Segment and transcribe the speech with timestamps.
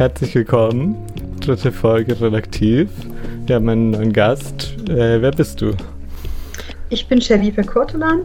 [0.00, 0.96] Herzlich willkommen.
[1.40, 2.88] Dritte Folge Redaktiv.
[3.44, 4.74] Wir haben einen neuen Gast.
[4.88, 5.74] Äh, wer bist du?
[6.88, 8.22] Ich bin Sherife Kurtulan,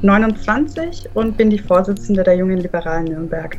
[0.00, 3.58] 29 und bin die Vorsitzende der Jungen Liberalen Nürnberg.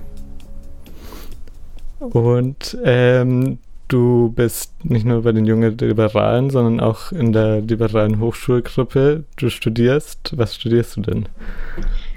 [1.99, 8.19] Und ähm, du bist nicht nur bei den Jungen Liberalen, sondern auch in der Liberalen
[8.19, 9.25] Hochschulgruppe.
[9.35, 10.35] Du studierst.
[10.35, 11.29] Was studierst du denn?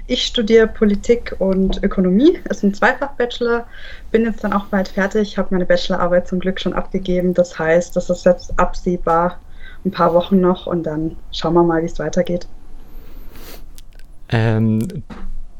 [0.05, 3.65] Ich studiere Politik und Ökonomie, ist ein Zweifach-Bachelor,
[4.11, 7.33] bin jetzt dann auch bald fertig, habe meine Bachelorarbeit zum Glück schon abgegeben.
[7.33, 9.39] Das heißt, das ist jetzt absehbar
[9.85, 12.47] ein paar Wochen noch und dann schauen wir mal, wie es weitergeht.
[14.29, 15.03] Ähm,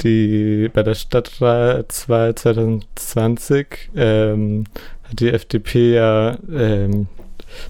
[0.01, 4.65] die, bei der Stadtwahl 2020 ähm,
[5.03, 7.07] hat die FDP ja ähm,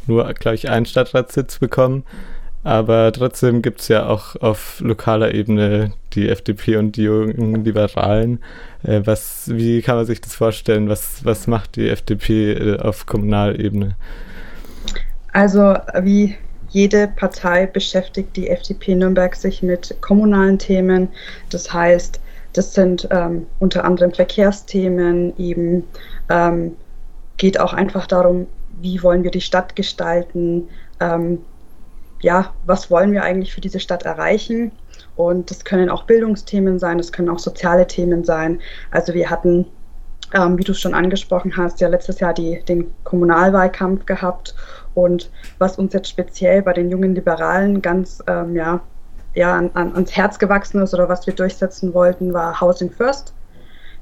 [0.07, 2.03] nur, glaube ich, einen Stadtratssitz bekommen.
[2.63, 8.39] Aber trotzdem gibt es ja auch auf lokaler Ebene die FDP und die jungen Liberalen.
[8.83, 10.87] Äh, was, wie kann man sich das vorstellen?
[10.87, 13.95] Was, was macht die FDP äh, auf Kommunalebene?
[15.33, 16.35] Also wie
[16.69, 21.09] jede Partei beschäftigt die FDP Nürnberg sich mit kommunalen Themen.
[21.49, 22.19] Das heißt,
[22.53, 25.83] das sind ähm, unter anderem Verkehrsthemen, eben
[26.29, 26.75] ähm,
[27.37, 28.47] geht auch einfach darum,
[28.79, 30.67] wie wollen wir die Stadt gestalten,
[30.99, 31.39] ähm,
[32.23, 34.71] ja, was wollen wir eigentlich für diese Stadt erreichen?
[35.15, 38.59] Und das können auch Bildungsthemen sein, das können auch soziale Themen sein.
[38.91, 39.67] Also wir hatten,
[40.33, 44.55] ähm, wie du es schon angesprochen hast, ja letztes Jahr die, den Kommunalwahlkampf gehabt.
[44.95, 45.29] Und
[45.59, 48.79] was uns jetzt speziell bei den jungen Liberalen ganz ähm, ja,
[49.35, 53.33] ja, an, an, ans Herz gewachsen ist oder was wir durchsetzen wollten, war Housing First.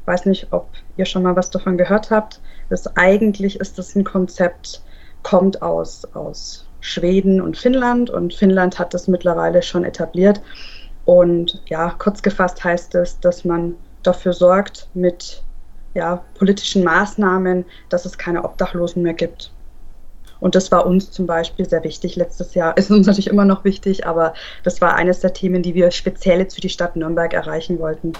[0.01, 2.39] Ich weiß nicht, ob ihr schon mal was davon gehört habt.
[2.69, 4.83] Das eigentlich ist das ein Konzept,
[5.23, 10.41] kommt aus, aus Schweden und Finnland und Finnland hat das mittlerweile schon etabliert.
[11.05, 15.43] Und ja, kurz gefasst heißt es, dass man dafür sorgt mit
[15.93, 19.51] ja, politischen Maßnahmen, dass es keine Obdachlosen mehr gibt.
[20.39, 22.75] Und das war uns zum Beispiel sehr wichtig letztes Jahr.
[22.75, 26.49] Ist uns natürlich immer noch wichtig, aber das war eines der Themen, die wir speziell
[26.49, 28.13] für die Stadt Nürnberg erreichen wollten.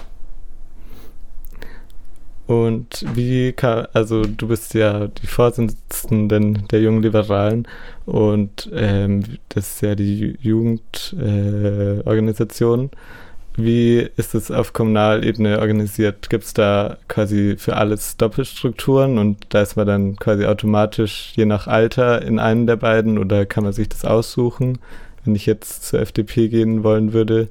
[2.52, 3.54] Und wie
[3.94, 7.66] also du bist ja die Vorsitzende der Jungen Liberalen
[8.04, 12.90] und ähm, das ist ja die Jugendorganisation.
[12.92, 12.96] Äh,
[13.56, 16.28] wie ist es auf Kommunalebene organisiert?
[16.28, 21.46] Gibt es da quasi für alles Doppelstrukturen und da ist man dann quasi automatisch je
[21.46, 24.78] nach Alter in einen der beiden oder kann man sich das aussuchen?
[25.24, 27.48] Wenn ich jetzt zur FDP gehen wollen würde,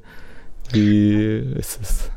[0.72, 2.12] wie ist es?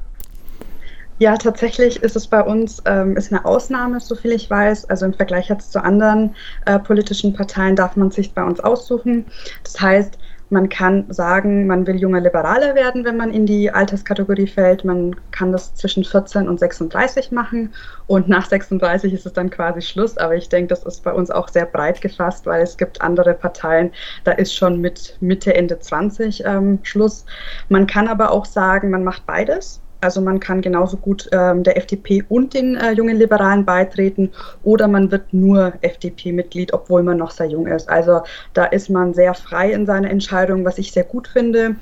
[1.18, 4.90] Ja, tatsächlich ist es bei uns ähm, ist eine Ausnahme, soviel ich weiß.
[4.90, 6.34] Also im Vergleich jetzt zu anderen
[6.66, 9.26] äh, politischen Parteien darf man sich bei uns aussuchen.
[9.62, 10.18] Das heißt,
[10.50, 14.84] man kann sagen, man will junger Liberaler werden, wenn man in die Alterskategorie fällt.
[14.84, 17.72] Man kann das zwischen 14 und 36 machen
[18.06, 20.18] und nach 36 ist es dann quasi Schluss.
[20.18, 23.34] Aber ich denke, das ist bei uns auch sehr breit gefasst, weil es gibt andere
[23.34, 23.92] Parteien,
[24.24, 27.24] da ist schon mit Mitte, Ende 20 ähm, Schluss.
[27.68, 29.80] Man kann aber auch sagen, man macht beides.
[30.04, 34.30] Also man kann genauso gut ähm, der FDP und den äh, jungen Liberalen beitreten
[34.62, 37.88] oder man wird nur FDP-Mitglied, obwohl man noch sehr jung ist.
[37.88, 38.20] Also
[38.52, 41.76] da ist man sehr frei in seiner Entscheidung, was ich sehr gut finde.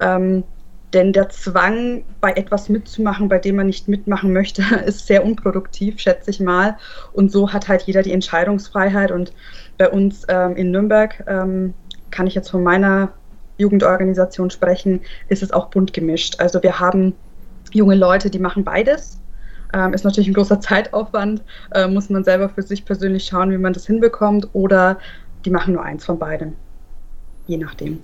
[0.00, 0.44] Ähm,
[0.92, 5.98] denn der Zwang, bei etwas mitzumachen, bei dem man nicht mitmachen möchte, ist sehr unproduktiv,
[5.98, 6.78] schätze ich mal.
[7.12, 9.10] Und so hat halt jeder die Entscheidungsfreiheit.
[9.10, 9.32] Und
[9.78, 11.74] bei uns ähm, in Nürnberg ähm,
[12.12, 13.12] kann ich jetzt von meiner
[13.58, 16.36] Jugendorganisation sprechen, ist es auch bunt gemischt.
[16.38, 17.14] Also wir haben
[17.74, 19.20] junge Leute, die machen beides.
[19.72, 21.42] Ähm, ist natürlich ein großer Zeitaufwand,
[21.72, 24.98] äh, muss man selber für sich persönlich schauen, wie man das hinbekommt, oder
[25.44, 26.54] die machen nur eins von beidem.
[27.46, 28.00] Je nachdem.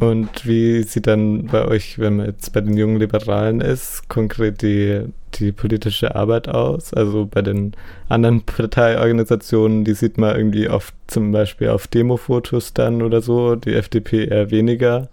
[0.00, 4.62] Und wie sieht dann bei euch, wenn man jetzt bei den jungen Liberalen ist, konkret
[4.62, 5.02] die,
[5.34, 6.94] die politische Arbeit aus?
[6.94, 7.72] Also bei den
[8.08, 13.74] anderen Parteiorganisationen, die sieht man irgendwie oft zum Beispiel auf Demofotos dann oder so, die
[13.74, 15.08] FDP eher weniger.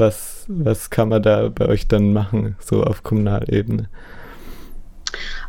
[0.00, 3.90] Was, was kann man da bei euch dann machen, so auf Kommunalebene?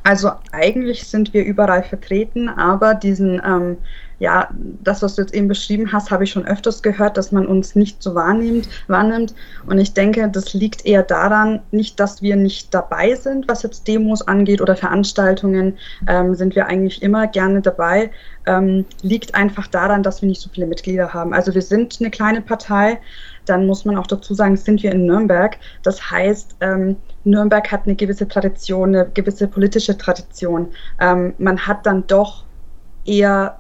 [0.04, 3.78] Also eigentlich sind wir überall vertreten, aber diesen, ähm,
[4.20, 4.50] ja,
[4.84, 7.76] das, was du jetzt eben beschrieben hast, habe ich schon öfters gehört, dass man uns
[7.76, 9.34] nicht so wahrnimmt, wahrnimmt.
[9.68, 13.88] Und ich denke, das liegt eher daran, nicht, dass wir nicht dabei sind, was jetzt
[13.88, 15.78] Demos angeht oder Veranstaltungen,
[16.08, 18.12] ähm, sind wir eigentlich immer gerne dabei.
[18.46, 21.34] Ähm, liegt einfach daran, dass wir nicht so viele Mitglieder haben.
[21.34, 23.00] Also wir sind eine kleine Partei
[23.46, 25.58] dann muss man auch dazu sagen, sind wir in Nürnberg.
[25.84, 30.68] Das heißt, ähm, Nürnberg hat eine gewisse Tradition, eine gewisse politische Tradition.
[31.00, 32.46] Ähm, man hat dann doch
[33.06, 33.60] eher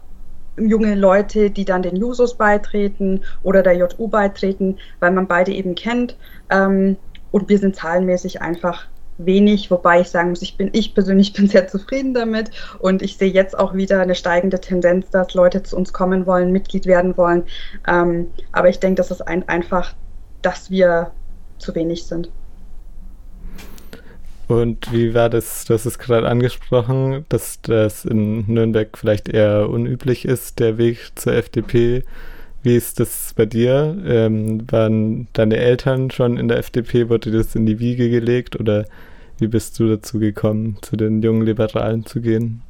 [0.58, 5.76] junge Leute, die dann den Jusos beitreten oder der JU beitreten, weil man beide eben
[5.76, 6.18] kennt.
[6.50, 6.98] Ähm,
[7.32, 8.88] und wir sind zahlenmäßig einfach
[9.26, 13.18] wenig, wobei ich sagen muss, ich bin, ich persönlich bin sehr zufrieden damit und ich
[13.18, 17.18] sehe jetzt auch wieder eine steigende Tendenz, dass Leute zu uns kommen wollen, Mitglied werden
[17.18, 17.44] wollen.
[17.88, 19.94] Ähm, aber ich denke, das ist ein, einfach,
[20.42, 21.12] dass wir
[21.58, 22.30] zu wenig sind.
[24.48, 29.70] Und wie war das, du hast es gerade angesprochen, dass das in Nürnberg vielleicht eher
[29.70, 32.04] unüblich ist, der Weg zur FDP.
[32.62, 33.98] Wie ist das bei dir?
[34.06, 37.08] Ähm, waren deine Eltern schon in der FDP?
[37.08, 38.86] Wurde das in die Wiege gelegt oder
[39.42, 42.62] wie bist du dazu gekommen, zu den jungen Liberalen zu gehen?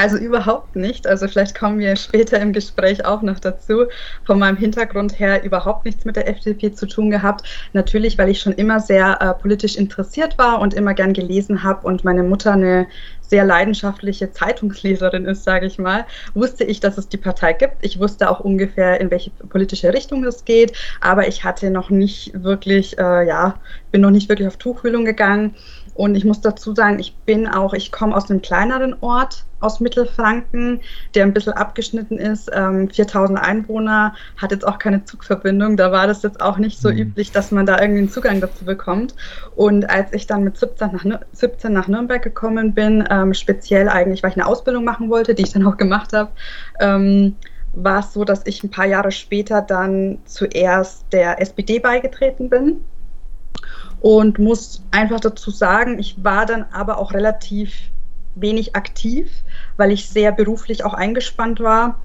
[0.00, 1.08] Also überhaupt nicht.
[1.08, 3.86] Also vielleicht kommen wir später im Gespräch auch noch dazu.
[4.24, 7.42] Von meinem Hintergrund her überhaupt nichts mit der FDP zu tun gehabt.
[7.72, 11.84] Natürlich, weil ich schon immer sehr äh, politisch interessiert war und immer gern gelesen habe
[11.84, 12.86] und meine Mutter eine
[13.22, 17.76] sehr leidenschaftliche Zeitungsleserin ist, sage ich mal, wusste ich, dass es die Partei gibt.
[17.80, 22.32] Ich wusste auch ungefähr, in welche politische Richtung es geht, aber ich hatte noch nicht
[22.42, 23.56] wirklich, äh, ja,
[23.90, 25.56] bin noch nicht wirklich auf Tuchfühlung gegangen.
[25.98, 29.80] Und ich muss dazu sagen, ich bin auch, ich komme aus einem kleineren Ort aus
[29.80, 30.80] Mittelfranken,
[31.16, 35.76] der ein bisschen abgeschnitten ist, ähm, 4000 Einwohner, hat jetzt auch keine Zugverbindung.
[35.76, 36.98] Da war das jetzt auch nicht so mhm.
[36.98, 39.16] üblich, dass man da irgendwie einen Zugang dazu bekommt.
[39.56, 44.22] Und als ich dann mit 17 nach, 17 nach Nürnberg gekommen bin, ähm, speziell eigentlich,
[44.22, 46.30] weil ich eine Ausbildung machen wollte, die ich dann auch gemacht habe,
[46.78, 47.34] ähm,
[47.72, 52.84] war es so, dass ich ein paar Jahre später dann zuerst der SPD beigetreten bin
[54.00, 57.74] und muss einfach dazu sagen, ich war dann aber auch relativ
[58.34, 59.30] wenig aktiv,
[59.76, 62.00] weil ich sehr beruflich auch eingespannt war.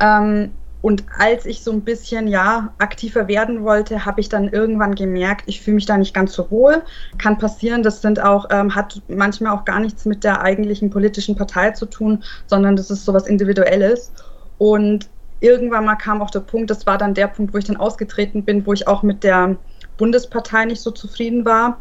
[0.00, 0.52] Ähm,
[0.82, 5.44] und als ich so ein bisschen ja aktiver werden wollte, habe ich dann irgendwann gemerkt,
[5.46, 6.82] ich fühle mich da nicht ganz so wohl.
[7.18, 11.34] Kann passieren, das sind auch, ähm, hat manchmal auch gar nichts mit der eigentlichen politischen
[11.34, 14.12] Partei zu tun, sondern das ist sowas Individuelles.
[14.58, 15.08] Und
[15.40, 18.44] irgendwann mal kam auch der Punkt, das war dann der Punkt, wo ich dann ausgetreten
[18.44, 19.56] bin, wo ich auch mit der
[19.96, 21.78] Bundespartei nicht so zufrieden war.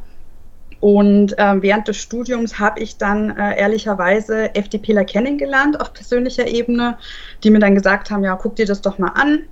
[0.80, 6.98] Und äh, während des Studiums habe ich dann äh, ehrlicherweise FDPler kennengelernt auf persönlicher Ebene,
[7.44, 9.44] die mir dann gesagt haben, ja, guck dir das doch mal an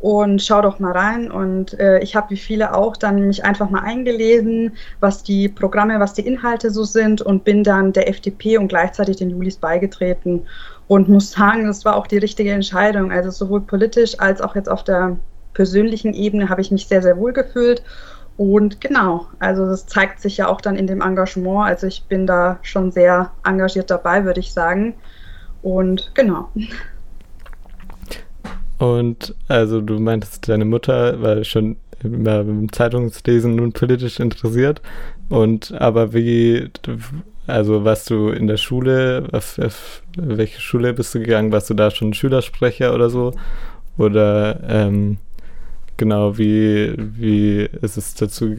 [0.00, 1.30] und schau doch mal rein.
[1.30, 6.00] Und äh, ich habe wie viele auch dann mich einfach mal eingelesen, was die Programme,
[6.00, 10.42] was die Inhalte so sind und bin dann der FDP und gleichzeitig den Julis beigetreten
[10.88, 13.12] und muss sagen, das war auch die richtige Entscheidung.
[13.12, 15.16] Also sowohl politisch als auch jetzt auf der
[15.54, 17.82] persönlichen Ebene habe ich mich sehr, sehr wohl gefühlt
[18.36, 21.66] und genau, also das zeigt sich ja auch dann in dem Engagement.
[21.68, 24.94] Also ich bin da schon sehr engagiert dabei, würde ich sagen.
[25.62, 26.48] Und genau.
[28.78, 34.82] Und also du meintest, deine Mutter war schon immer im Zeitungslesen nun politisch interessiert.
[35.28, 36.68] Und aber wie,
[37.46, 41.52] also warst du in der Schule, auf, auf welche Schule bist du gegangen?
[41.52, 43.34] Warst du da schon Schülersprecher oder so?
[43.98, 45.18] Oder ähm,
[46.02, 48.56] genau, wie, wie ist es dazu,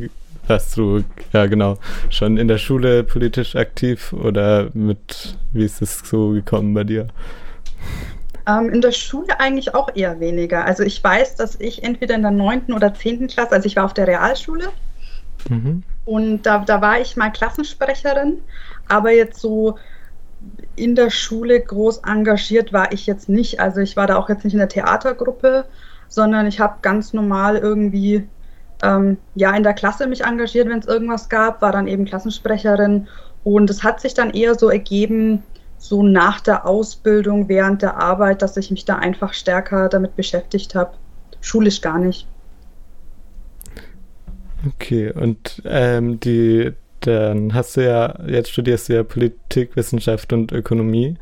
[0.48, 1.04] warst du,
[1.34, 1.78] ja genau,
[2.10, 7.08] schon in der Schule politisch aktiv oder mit, wie ist es so gekommen bei dir?
[8.48, 10.64] Ähm, in der Schule eigentlich auch eher weniger.
[10.64, 12.72] Also ich weiß, dass ich entweder in der 9.
[12.74, 13.28] oder 10.
[13.28, 14.70] Klasse, also ich war auf der Realschule
[15.50, 15.84] mhm.
[16.06, 18.38] und da, da war ich mal Klassensprecherin,
[18.88, 19.78] aber jetzt so
[20.78, 23.60] in der Schule groß engagiert war ich jetzt nicht.
[23.60, 25.66] Also ich war da auch jetzt nicht in der Theatergruppe
[26.14, 28.28] sondern ich habe ganz normal irgendwie
[28.84, 33.08] ähm, ja in der Klasse mich engagiert, wenn es irgendwas gab, war dann eben Klassensprecherin
[33.44, 35.42] und es hat sich dann eher so ergeben,
[35.80, 40.76] so nach der Ausbildung, während der Arbeit, dass ich mich da einfach stärker damit beschäftigt
[40.76, 40.94] habe.
[41.42, 42.28] Schulisch gar nicht.
[44.68, 50.52] Okay, und ähm, die, dann hast du ja, jetzt studierst du ja Politik, Wissenschaft und
[50.52, 51.18] Ökonomie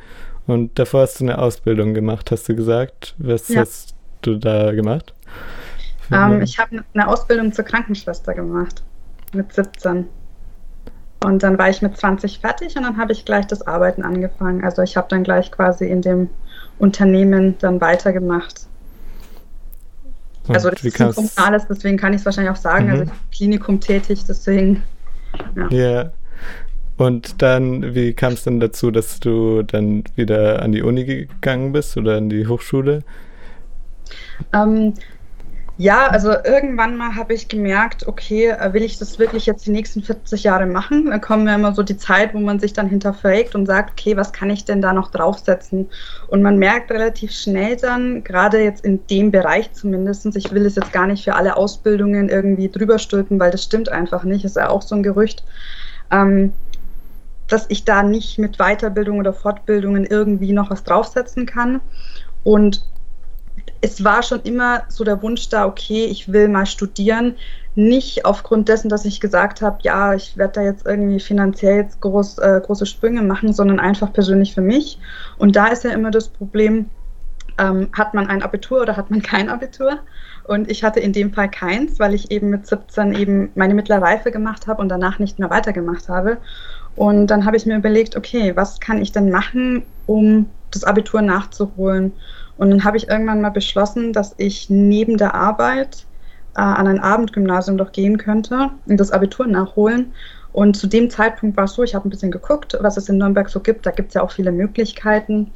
[0.48, 3.16] und davor hast du eine Ausbildung gemacht, hast du gesagt.
[3.18, 3.62] Was ja.
[3.62, 5.14] hast du da gemacht?
[6.12, 8.84] Ähm, ich habe eine Ausbildung zur Krankenschwester gemacht
[9.34, 10.08] mit 17.
[11.24, 14.64] Und dann war ich mit 20 fertig und dann habe ich gleich das Arbeiten angefangen.
[14.64, 16.30] Also ich habe dann gleich quasi in dem
[16.80, 18.66] Unternehmen dann weitergemacht.
[20.48, 22.90] Und also das ist ein kommunales, deswegen kann ich es wahrscheinlich auch sagen.
[22.90, 23.10] Also mhm.
[23.10, 24.82] Also Klinikum tätig, deswegen.
[25.56, 25.70] Ja.
[25.72, 26.14] Yeah.
[26.98, 31.72] Und dann, wie kam es denn dazu, dass du dann wieder an die Uni gegangen
[31.72, 33.04] bist oder an die Hochschule?
[34.54, 34.94] Ähm,
[35.82, 39.72] ja, also irgendwann mal habe ich gemerkt, okay, äh, will ich das wirklich jetzt die
[39.72, 41.08] nächsten 40 Jahre machen?
[41.10, 44.16] Dann kommen ja immer so die Zeit, wo man sich dann hinterfragt und sagt, okay,
[44.16, 45.90] was kann ich denn da noch draufsetzen?
[46.28, 50.76] Und man merkt relativ schnell dann, gerade jetzt in dem Bereich zumindest, ich will es
[50.76, 54.58] jetzt gar nicht für alle Ausbildungen irgendwie drüber stülpen, weil das stimmt einfach nicht, ist
[54.58, 55.44] ja auch so ein Gerücht,
[56.12, 56.54] ähm,
[57.48, 61.82] dass ich da nicht mit Weiterbildung oder Fortbildungen irgendwie noch was draufsetzen kann.
[62.44, 62.84] Und
[63.82, 67.36] es war schon immer so der Wunsch da, okay, ich will mal studieren.
[67.74, 72.00] Nicht aufgrund dessen, dass ich gesagt habe, ja, ich werde da jetzt irgendwie finanziell jetzt
[72.02, 75.00] groß, äh, große Sprünge machen, sondern einfach persönlich für mich.
[75.38, 76.90] Und da ist ja immer das Problem,
[77.58, 80.00] ähm, hat man ein Abitur oder hat man kein Abitur?
[80.44, 84.02] Und ich hatte in dem Fall keins, weil ich eben mit 17 eben meine mittlere
[84.02, 86.38] Reife gemacht habe und danach nicht mehr weitergemacht habe.
[86.96, 91.22] Und dann habe ich mir überlegt, okay, was kann ich denn machen, um das Abitur
[91.22, 92.14] nachzuholen?
[92.62, 96.06] Und dann habe ich irgendwann mal beschlossen, dass ich neben der Arbeit
[96.56, 100.14] äh, an ein Abendgymnasium doch gehen könnte und das Abitur nachholen.
[100.54, 103.18] Und zu dem Zeitpunkt war es so, ich habe ein bisschen geguckt, was es in
[103.18, 103.88] Nürnberg so gibt.
[103.88, 105.50] Da gibt es ja auch viele Möglichkeiten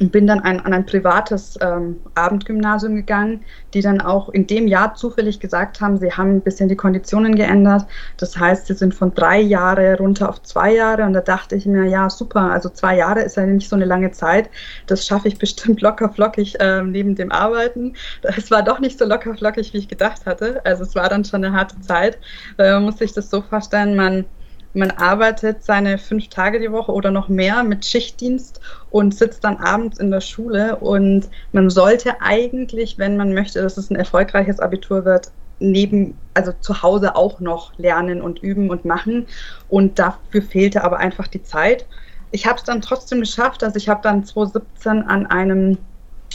[0.00, 3.42] und bin dann ein, an ein privates ähm, Abendgymnasium gegangen,
[3.74, 7.34] die dann auch in dem Jahr zufällig gesagt haben, sie haben ein bisschen die Konditionen
[7.34, 7.86] geändert.
[8.16, 11.66] Das heißt, sie sind von drei Jahre runter auf zwei Jahre und da dachte ich
[11.66, 14.48] mir, ja super, also zwei Jahre ist ja nicht so eine lange Zeit,
[14.86, 17.94] das schaffe ich bestimmt locker flockig äh, neben dem Arbeiten.
[18.22, 20.64] Es war doch nicht so locker flockig, wie ich gedacht hatte.
[20.64, 22.18] Also es war dann schon eine harte Zeit.
[22.58, 24.24] Äh, muss sich das so vorstellen, man
[24.74, 28.60] man arbeitet seine fünf Tage die Woche oder noch mehr mit Schichtdienst
[28.90, 30.76] und sitzt dann abends in der Schule.
[30.76, 36.52] Und man sollte eigentlich, wenn man möchte, dass es ein erfolgreiches Abitur wird, neben, also
[36.60, 39.26] zu Hause auch noch lernen und üben und machen.
[39.68, 41.86] Und dafür fehlte aber einfach die Zeit.
[42.30, 43.62] Ich habe es dann trotzdem geschafft.
[43.62, 45.76] Also ich habe dann 2017 an einem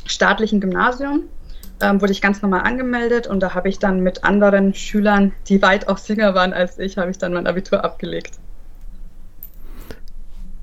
[0.05, 1.23] staatlichen Gymnasium
[1.81, 5.61] ähm, wurde ich ganz normal angemeldet und da habe ich dann mit anderen Schülern, die
[5.61, 8.39] weitaus jünger waren als ich, habe ich dann mein Abitur abgelegt.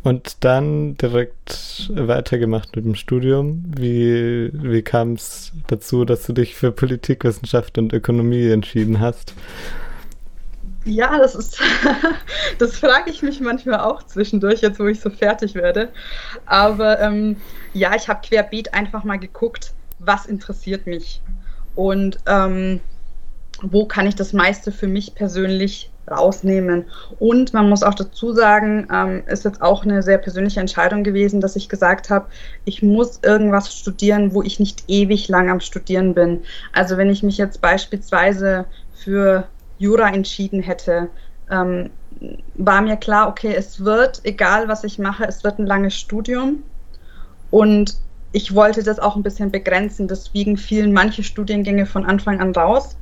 [0.02, 3.64] Und dann direkt weitergemacht mit dem Studium.
[3.74, 9.32] Wie, wie kam es dazu, dass du dich für Politikwissenschaft und Ökonomie entschieden hast?
[10.84, 11.58] Ja, das ist,
[12.58, 15.88] das frage ich mich manchmal auch zwischendurch, jetzt wo ich so fertig werde.
[16.44, 17.36] Aber ähm,
[17.72, 19.72] ja, ich habe querbeet einfach mal geguckt,
[20.04, 21.22] was interessiert mich
[21.74, 22.80] und ähm,
[23.62, 26.84] wo kann ich das meiste für mich persönlich rausnehmen.
[27.18, 31.40] Und man muss auch dazu sagen, ähm, ist jetzt auch eine sehr persönliche Entscheidung gewesen,
[31.40, 32.26] dass ich gesagt habe,
[32.64, 36.42] ich muss irgendwas studieren, wo ich nicht ewig lang am Studieren bin.
[36.72, 41.08] Also wenn ich mich jetzt beispielsweise für Jura entschieden hätte,
[41.50, 41.90] ähm,
[42.54, 46.62] war mir klar, okay, es wird, egal was ich mache, es wird ein langes Studium.
[47.50, 47.96] Und
[48.34, 50.08] ich wollte das auch ein bisschen begrenzen.
[50.08, 52.96] Deswegen fielen manche Studiengänge von Anfang an raus.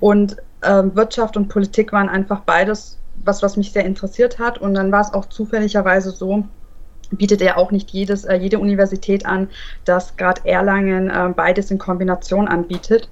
[0.00, 4.56] Und äh, Wirtschaft und Politik waren einfach beides, was, was mich sehr interessiert hat.
[4.56, 6.44] Und dann war es auch zufälligerweise so,
[7.10, 9.50] bietet ja auch nicht jedes, äh, jede Universität an,
[9.84, 13.10] dass gerade Erlangen äh, beides in Kombination anbietet.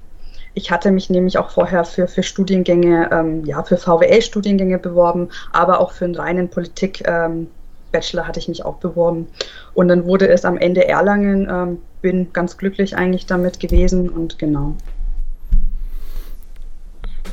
[0.55, 5.81] Ich hatte mich nämlich auch vorher für, für Studiengänge, ähm, ja, für VWL-Studiengänge beworben, aber
[5.81, 7.47] auch für einen reinen Politik- ähm,
[7.91, 9.27] Bachelor hatte ich mich auch beworben.
[9.73, 11.47] Und dann wurde es am Ende Erlangen.
[11.49, 14.75] Ähm, bin ganz glücklich eigentlich damit gewesen und genau.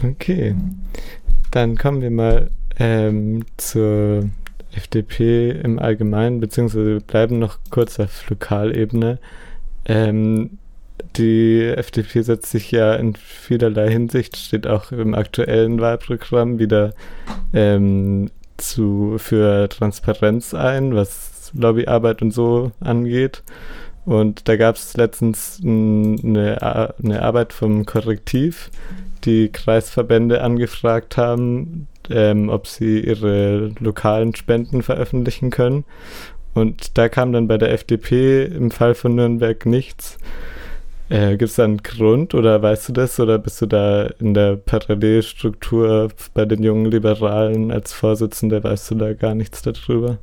[0.04, 0.54] Okay.
[1.50, 4.28] Dann kommen wir mal ähm, zur
[4.72, 9.18] FDP im Allgemeinen, beziehungsweise bleiben noch kurz auf Lokalebene.
[9.86, 10.58] Ähm,
[11.16, 16.92] die FDP setzt sich ja in vielerlei Hinsicht, steht auch im aktuellen Wahlprogramm wieder
[17.52, 23.42] ähm, zu, für Transparenz ein, was Lobbyarbeit und so angeht.
[24.04, 28.70] Und da gab es letztens eine, eine Arbeit vom Korrektiv,
[29.24, 35.84] die Kreisverbände angefragt haben, ähm, ob sie ihre lokalen Spenden veröffentlichen können.
[36.54, 40.18] Und da kam dann bei der FDP im Fall von Nürnberg nichts.
[41.10, 44.34] Äh, Gibt es da einen Grund oder weißt du das oder bist du da in
[44.34, 50.18] der Parallelstruktur bei den jungen Liberalen als Vorsitzender, weißt du da gar nichts darüber?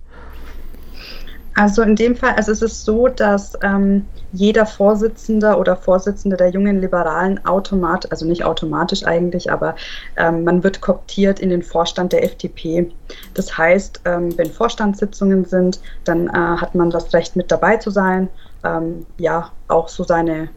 [1.58, 6.50] Also in dem Fall, also es ist so, dass ähm, jeder Vorsitzende oder Vorsitzende der
[6.50, 9.76] jungen Liberalen automatisch, also nicht automatisch eigentlich, aber
[10.18, 12.92] ähm, man wird kooptiert in den Vorstand der FDP.
[13.36, 17.90] Das heißt, ähm, wenn Vorstandssitzungen sind, dann äh, hat man das Recht mit dabei zu
[17.90, 18.28] sein,
[18.66, 20.50] ähm, ja, auch so seine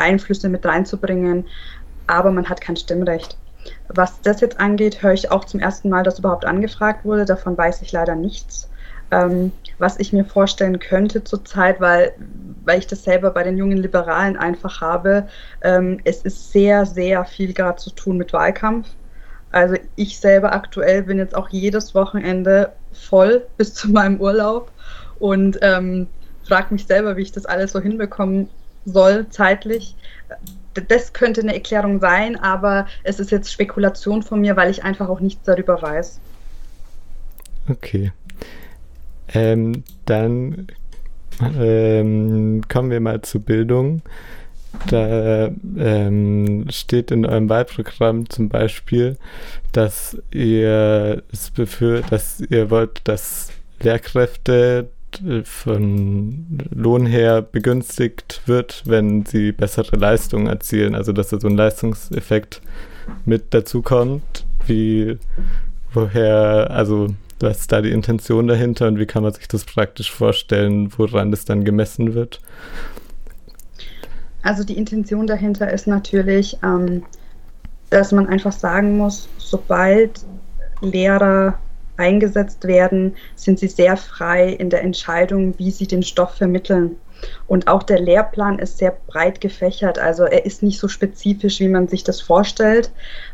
[0.00, 1.46] Einflüsse mit reinzubringen,
[2.06, 3.36] aber man hat kein Stimmrecht.
[3.88, 7.24] Was das jetzt angeht, höre ich auch zum ersten Mal, dass überhaupt angefragt wurde.
[7.24, 8.68] Davon weiß ich leider nichts.
[9.10, 12.12] Ähm, was ich mir vorstellen könnte zurzeit, weil,
[12.64, 15.26] weil ich das selber bei den jungen Liberalen einfach habe,
[15.62, 18.88] ähm, es ist sehr, sehr viel gerade zu tun mit Wahlkampf.
[19.50, 24.70] Also ich selber aktuell bin jetzt auch jedes Wochenende voll bis zu meinem Urlaub
[25.18, 26.06] und ähm,
[26.46, 28.48] frage mich selber, wie ich das alles so hinbekommen
[28.84, 29.94] soll zeitlich.
[30.88, 35.08] Das könnte eine Erklärung sein, aber es ist jetzt Spekulation von mir, weil ich einfach
[35.08, 36.20] auch nichts darüber weiß.
[37.68, 38.12] Okay.
[39.32, 40.68] Ähm, dann
[41.40, 44.02] ähm, kommen wir mal zur Bildung.
[44.86, 49.16] da ähm, steht in eurem Wahlprogramm zum Beispiel,
[49.72, 54.88] dass ihr es befürchtet, dass ihr wollt, dass Lehrkräfte
[55.44, 60.94] von Lohn her begünstigt wird, wenn sie bessere Leistungen erzielen.
[60.94, 62.60] Also dass da so ein Leistungseffekt
[63.24, 64.44] mit dazu kommt.
[64.66, 65.18] Wie,
[65.92, 67.08] woher, also
[67.40, 71.30] was ist da die Intention dahinter und wie kann man sich das praktisch vorstellen, woran
[71.30, 72.40] das dann gemessen wird?
[74.42, 77.02] Also die Intention dahinter ist natürlich, ähm,
[77.90, 80.24] dass man einfach sagen muss, sobald
[80.80, 81.58] Lehrer
[82.00, 86.96] eingesetzt werden, sind sie sehr frei in der Entscheidung, wie sie den Stoff vermitteln.
[87.46, 89.98] Und auch der Lehrplan ist sehr breit gefächert.
[89.98, 92.90] Also er ist nicht so spezifisch, wie man sich das vorstellt.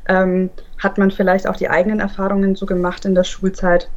[0.09, 3.89] Ähm, hat man vielleicht auch die eigenen Erfahrungen so gemacht in der Schulzeit,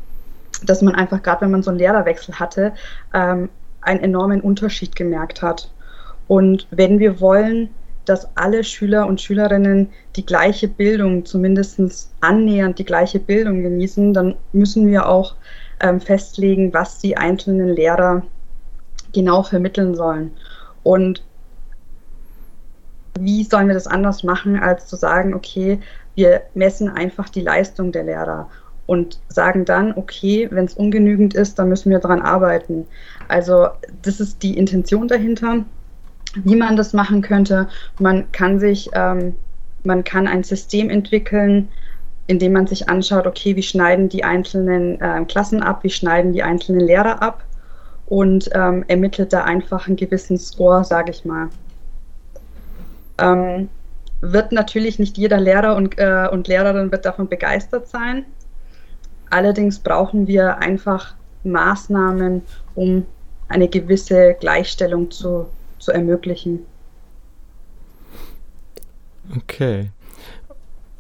[0.64, 2.74] dass man einfach, gerade wenn man so einen Lehrerwechsel hatte,
[3.14, 3.50] ähm,
[3.82, 5.72] einen enormen Unterschied gemerkt hat.
[6.28, 7.70] Und wenn wir wollen,
[8.10, 14.36] dass alle Schüler und Schülerinnen die gleiche Bildung, zumindest annähernd die gleiche Bildung genießen, dann
[14.52, 15.36] müssen wir auch
[15.80, 18.24] ähm, festlegen, was die einzelnen Lehrer
[19.14, 20.32] genau vermitteln sollen.
[20.84, 21.24] Und
[23.20, 25.80] wie sollen wir das anders machen, als zu sagen, okay,
[26.16, 28.50] wir messen einfach die Leistung der Lehrer
[28.88, 32.88] und sagen dann, okay, wenn es ungenügend ist, dann müssen wir daran arbeiten.
[33.28, 33.68] Also
[34.02, 35.64] das ist die Intention dahinter
[36.36, 37.68] wie man das machen könnte.
[38.00, 39.36] Man kann sich, ähm,
[39.84, 41.70] man kann ein System entwickeln,
[42.28, 46.34] in dem man sich anschaut, okay, wie schneiden die einzelnen äh, Klassen ab, wie schneiden
[46.34, 47.44] die einzelnen Lehrer ab
[48.06, 51.50] und ähm, ermittelt da einfach einen gewissen Score, sage ich mal.
[53.18, 53.70] Ähm,
[54.22, 58.26] wird natürlich nicht jeder Lehrer und, äh, und Lehrerin wird davon begeistert sein.
[59.30, 62.42] Allerdings brauchen wir einfach Maßnahmen,
[62.76, 63.06] um
[63.48, 65.48] eine gewisse Gleichstellung zu
[65.80, 66.66] zu ermöglichen.
[69.36, 69.92] Okay.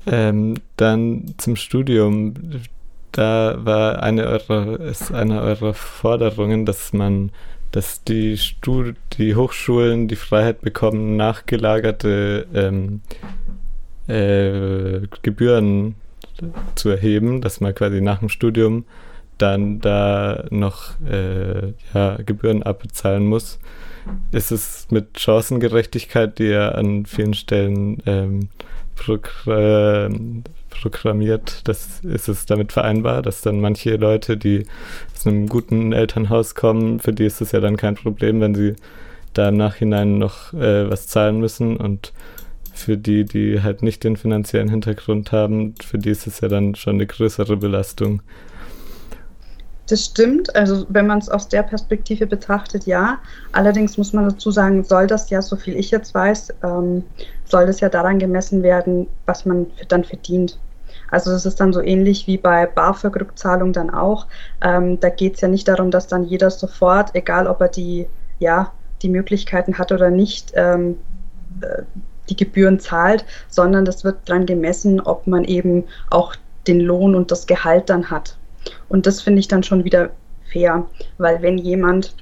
[0.05, 2.33] Ähm, dann zum Studium.
[3.12, 7.31] Da war eine eurer, ist eine eurer Forderungen, dass man,
[7.71, 13.01] dass die, Stud die Hochschulen die Freiheit bekommen, nachgelagerte ähm,
[14.07, 15.96] äh, Gebühren
[16.75, 18.85] zu erheben, dass man quasi nach dem Studium
[19.37, 23.59] dann da noch äh, ja, Gebühren abbezahlen muss
[24.31, 28.50] ist es mit Chancengerechtigkeit, die ja an vielen Stellen ähm,
[28.95, 30.09] progr
[30.69, 34.65] programmiert, das, ist es damit vereinbar, dass dann manche Leute, die
[35.13, 38.75] aus einem guten Elternhaus kommen, für die ist es ja dann kein Problem, wenn sie
[39.33, 42.13] da im Nachhinein noch äh, was zahlen müssen und
[42.74, 46.75] für die, die halt nicht den finanziellen Hintergrund haben, für die ist es ja dann
[46.75, 48.22] schon eine größere Belastung.
[49.89, 53.17] Das stimmt, also wenn man es aus der Perspektive betrachtet, ja.
[53.53, 57.03] Allerdings muss man dazu sagen, soll das ja, so viel ich jetzt weiß, ähm,
[57.45, 60.59] soll das ja daran gemessen werden, was man dann verdient.
[61.09, 64.27] Also das ist dann so ähnlich wie bei BAföG-Rückzahlung dann auch.
[64.61, 68.07] Ähm, da geht es ja nicht darum, dass dann jeder sofort, egal ob er die,
[68.37, 68.71] ja,
[69.01, 70.99] die Möglichkeiten hat oder nicht, ähm,
[71.61, 71.81] äh,
[72.29, 76.35] die Gebühren zahlt, sondern das wird dann gemessen, ob man eben auch
[76.67, 78.37] den Lohn und das Gehalt dann hat.
[78.88, 80.12] Und das finde ich dann schon wieder
[80.51, 80.86] fair,
[81.18, 82.16] weil wenn jemand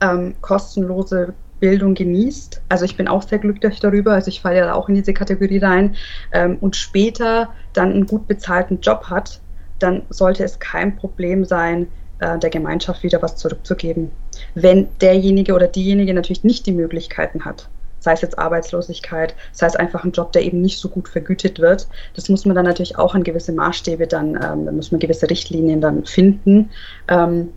[0.00, 4.74] ähm, kostenlose Bildung genießt, also ich bin auch sehr glücklich darüber, also ich falle ja
[4.74, 5.96] auch in diese Kategorie rein,
[6.32, 9.40] ähm, und später dann einen gut bezahlten Job hat,
[9.78, 11.86] dann sollte es kein Problem sein,
[12.18, 14.10] äh, der Gemeinschaft wieder was zurückzugeben.
[14.54, 17.68] Wenn derjenige oder diejenige natürlich nicht die Möglichkeiten hat
[18.06, 21.58] sei es jetzt Arbeitslosigkeit, sei es einfach ein Job, der eben nicht so gut vergütet
[21.58, 21.88] wird.
[22.14, 25.28] Das muss man dann natürlich auch an gewisse Maßstäbe dann, ähm, da muss man gewisse
[25.28, 26.70] Richtlinien dann finden.
[27.08, 27.48] Ähm,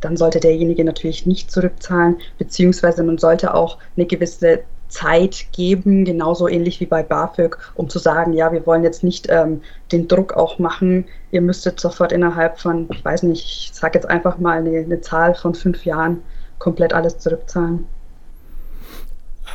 [0.00, 6.48] dann sollte derjenige natürlich nicht zurückzahlen, beziehungsweise man sollte auch eine gewisse Zeit geben, genauso
[6.48, 9.60] ähnlich wie bei BAföG, um zu sagen, ja, wir wollen jetzt nicht ähm,
[9.92, 14.08] den Druck auch machen, ihr müsstet sofort innerhalb von, ich weiß nicht, ich sage jetzt
[14.08, 16.22] einfach mal eine, eine Zahl von fünf Jahren
[16.58, 17.86] komplett alles zurückzahlen.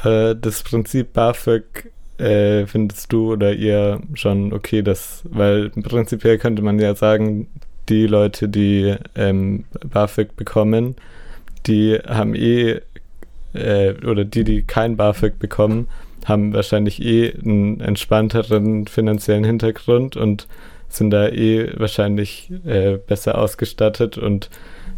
[0.04, 6.62] Äh, das Prinzip BAföG äh, findest du oder ihr schon okay, das, weil prinzipiell könnte
[6.62, 7.48] man ja sagen,
[7.90, 10.96] die Leute, die ähm, BAföG bekommen,
[11.66, 12.82] die haben eh,
[13.54, 15.88] äh, oder die, die kein BAföG bekommen,
[16.26, 20.48] haben wahrscheinlich eh einen entspannteren finanziellen Hintergrund und
[20.88, 24.50] sind da eh wahrscheinlich äh, besser ausgestattet und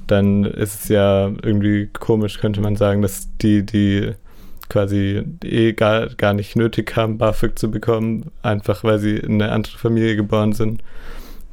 [0.08, 4.12] dann ist es ja irgendwie komisch, könnte man sagen, dass die, die
[4.70, 9.52] quasi eh gar, gar nicht nötig haben, BAföG zu bekommen, einfach weil sie in eine
[9.52, 10.84] andere Familie geboren sind,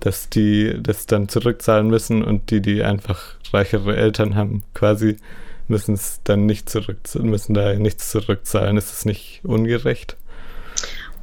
[0.01, 5.17] dass die das dann zurückzahlen müssen und die, die einfach reichere Eltern haben, quasi
[5.69, 8.77] müssen es dann nicht zurück, müssen da nichts zurückzahlen.
[8.77, 10.17] Ist das nicht ungerecht?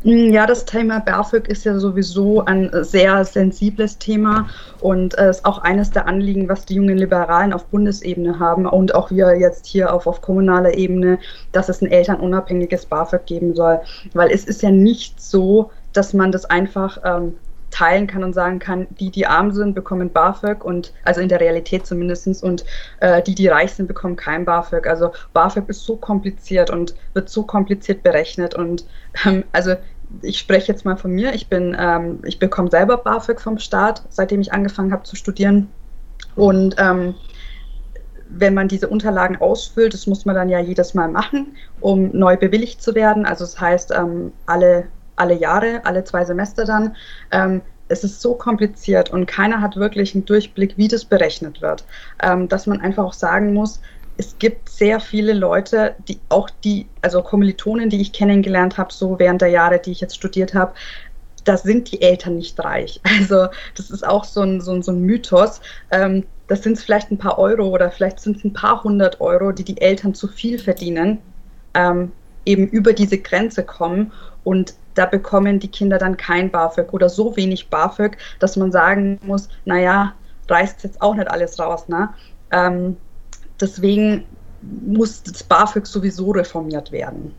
[0.04, 4.48] Mm, ja, das Thema BAföG ist ja sowieso ein sehr sensibles Thema
[4.80, 8.96] und äh, ist auch eines der Anliegen, was die jungen Liberalen auf Bundesebene haben und
[8.96, 11.20] auch wir jetzt hier auf, auf kommunaler Ebene,
[11.52, 13.82] dass es ein elternunabhängiges BAföG geben soll.
[14.14, 17.36] Weil es ist ja nicht so, dass man das einfach ähm,
[17.72, 21.40] teilen kann und sagen kann, die, die arm sind, bekommen BAföG und also in der
[21.40, 22.66] Realität zumindest und
[23.00, 24.88] äh, die, die reich sind, bekommen kein BAföG.
[24.88, 28.86] Also BAföG ist so kompliziert und wird so kompliziert berechnet und
[29.26, 29.76] ähm, also
[30.22, 31.34] ich spreche jetzt mal von mir.
[31.34, 35.70] Ich bin, ähm, ich bekomme selber BAföG vom Staat, seitdem ich angefangen habe zu studieren.
[36.36, 37.16] Und ähm,
[38.30, 42.38] wenn man diese Unterlagen ausfüllt, das muss man dann ja jedes Mal machen, um neu
[42.38, 43.26] bewilligt zu werden.
[43.26, 44.86] Also das heißt, ähm, alle,
[45.20, 46.96] alle Jahre, alle zwei Semester dann.
[47.32, 51.84] Ähm, es ist so kompliziert und keiner hat wirklich einen Durchblick, wie das berechnet wird,
[52.22, 53.82] ähm, dass man einfach auch sagen muss,
[54.18, 59.18] es gibt sehr viele Leute, die auch die, also Kommilitonen, die ich kennengelernt habe, so
[59.18, 60.74] während der Jahre, die ich jetzt studiert habe,
[61.46, 63.00] da sind die Eltern nicht reich.
[63.20, 65.62] Also das ist auch so ein, so ein, so ein Mythos.
[65.90, 69.54] Ähm, das sind vielleicht ein paar Euro oder vielleicht sind es ein paar hundert Euro,
[69.54, 71.20] die die Eltern zu viel verdienen,
[71.74, 72.12] ähm,
[72.46, 74.12] eben über diese Grenze kommen
[74.44, 79.20] und da bekommen die Kinder dann kein BAföG oder so wenig BAföG, dass man sagen
[79.24, 80.14] muss, naja,
[80.48, 81.88] reißt jetzt auch nicht alles raus.
[81.88, 82.10] Ne?
[82.52, 82.98] Ähm,
[83.60, 84.26] Deswegen
[84.62, 87.36] muss das BAföG sowieso reformiert werden.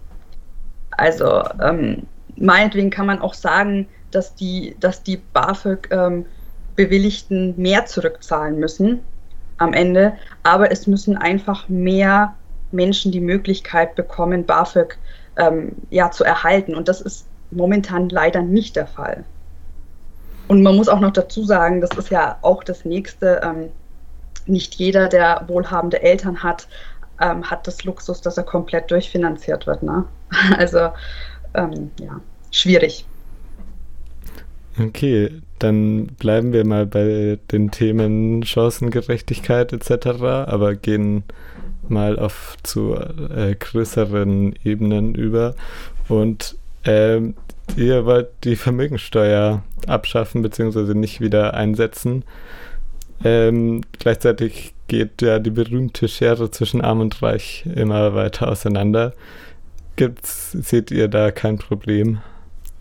[0.92, 8.58] Also ähm, meinetwegen kann man auch sagen, dass die, dass die BAföG-Bewilligten ähm, mehr zurückzahlen
[8.58, 9.00] müssen
[9.58, 12.34] am Ende, aber es müssen einfach mehr
[12.72, 14.98] Menschen die Möglichkeit bekommen, BAföG
[15.36, 16.74] ähm, ja, zu erhalten.
[16.74, 19.24] Und das ist momentan leider nicht der Fall.
[20.48, 23.68] Und man muss auch noch dazu sagen, das ist ja auch das nächste, ähm,
[24.46, 26.66] nicht jeder, der wohlhabende Eltern hat,
[27.20, 29.82] ähm, hat das Luxus, dass er komplett durchfinanziert wird.
[29.82, 30.04] Ne?
[30.58, 30.90] Also
[31.54, 33.04] ähm, ja, schwierig.
[34.78, 40.06] Okay, dann bleiben wir mal bei den Themen Chancengerechtigkeit etc.,
[40.46, 41.24] aber gehen
[41.88, 45.54] mal auf zu äh, größeren Ebenen über.
[46.08, 47.34] Und ähm,
[47.76, 50.94] ihr wollt die Vermögensteuer abschaffen bzw.
[50.94, 52.24] nicht wieder einsetzen.
[53.22, 59.12] Ähm, gleichzeitig geht ja die berühmte Schere zwischen Arm und Reich immer weiter auseinander.
[59.96, 62.20] Gibt's, seht ihr da kein Problem?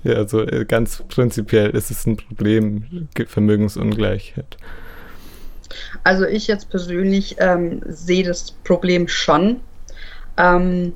[0.04, 4.58] Ja, also äh, ganz prinzipiell ist es ein Problem, Vermögensungleichheit.
[6.04, 9.60] Also ich jetzt persönlich ähm, sehe das Problem schon,
[10.38, 10.94] ähm,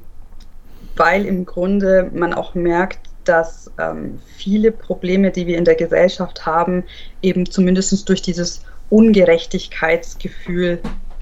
[0.95, 6.45] weil im Grunde man auch merkt, dass ähm, viele Probleme, die wir in der Gesellschaft
[6.45, 6.83] haben,
[7.21, 10.79] eben zumindest durch dieses Ungerechtigkeitsgefühl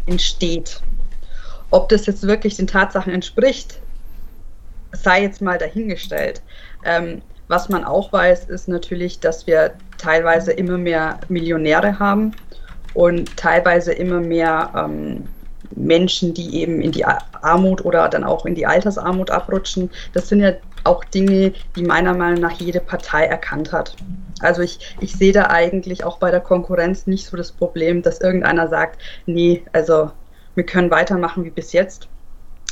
[0.07, 0.81] entsteht.
[1.69, 3.79] Ob das jetzt wirklich den Tatsachen entspricht,
[4.91, 6.41] sei jetzt mal dahingestellt.
[6.84, 12.34] Ähm, was man auch weiß, ist natürlich, dass wir teilweise immer mehr Millionäre haben
[12.93, 15.27] und teilweise immer mehr ähm,
[15.75, 19.89] Menschen, die eben in die Armut oder dann auch in die Altersarmut abrutschen.
[20.13, 20.53] Das sind ja
[20.84, 23.95] auch Dinge, die meiner Meinung nach jede Partei erkannt hat.
[24.39, 28.21] Also ich, ich sehe da eigentlich auch bei der Konkurrenz nicht so das Problem, dass
[28.21, 30.12] irgendeiner sagt, nee, also
[30.55, 32.07] wir können weitermachen wie bis jetzt.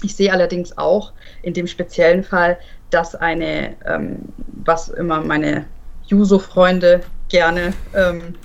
[0.02, 2.58] Ich sehe allerdings auch in dem speziellen Fall,
[2.90, 4.20] dass eine, ähm,
[4.66, 5.66] was immer meine
[6.08, 8.36] Juso-Freunde gerne ähm,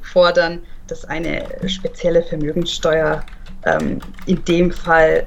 [0.00, 3.22] fordern, dass eine spezielle Vermögenssteuer
[3.64, 5.26] ähm, in dem Fall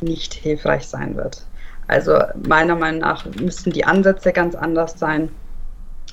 [0.00, 1.44] nicht hilfreich sein wird.
[1.88, 5.28] Also meiner Meinung nach müssten die Ansätze ganz anders sein.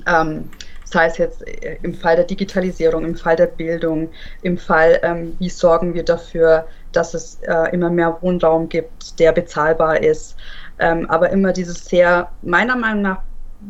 [0.05, 0.49] Ähm,
[0.83, 4.09] sei es jetzt äh, im Fall der Digitalisierung, im Fall der Bildung,
[4.41, 9.31] im Fall, ähm, wie sorgen wir dafür, dass es äh, immer mehr Wohnraum gibt, der
[9.33, 10.35] bezahlbar ist.
[10.79, 13.21] Ähm, aber immer dieses sehr, meiner Meinung nach,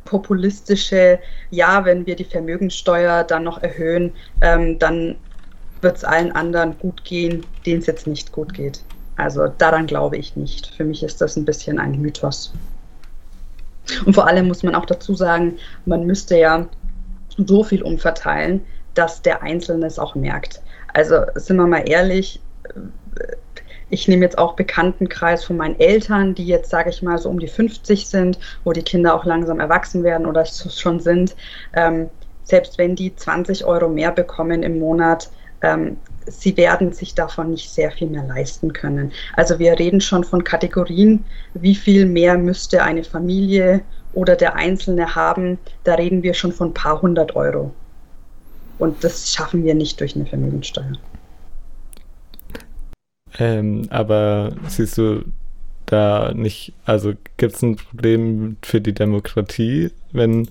[0.04, 1.20] populistische,
[1.50, 5.16] ja, wenn wir die Vermögensteuer dann noch erhöhen, ähm, dann
[5.82, 8.82] wird es allen anderen gut gehen, denen es jetzt nicht gut geht.
[9.16, 10.68] Also daran glaube ich nicht.
[10.68, 12.54] Für mich ist das ein bisschen ein Mythos.
[14.06, 16.68] Und vor allem muss man auch dazu sagen, man müsste ja
[17.38, 18.62] so viel umverteilen,
[18.94, 20.62] dass der Einzelne es auch merkt.
[20.94, 22.40] Also sind wir mal ehrlich,
[23.90, 27.40] ich nehme jetzt auch Bekanntenkreis von meinen Eltern, die jetzt, sage ich mal, so um
[27.40, 31.36] die 50 sind, wo die Kinder auch langsam erwachsen werden oder schon sind.
[31.74, 32.10] Ähm,
[32.44, 35.30] selbst wenn die 20 Euro mehr bekommen im Monat,
[35.62, 39.12] ähm, sie werden sich davon nicht sehr viel mehr leisten können.
[39.36, 43.82] Also wir reden schon von Kategorien, wie viel mehr müsste eine Familie
[44.14, 47.74] oder der Einzelne haben, da reden wir schon von ein paar hundert Euro.
[48.80, 50.94] Und das schaffen wir nicht durch eine Vermögensteuer.
[53.40, 55.24] Ähm, aber siehst du
[55.86, 60.50] da nicht, also gibt es ein Problem für die Demokratie, wenn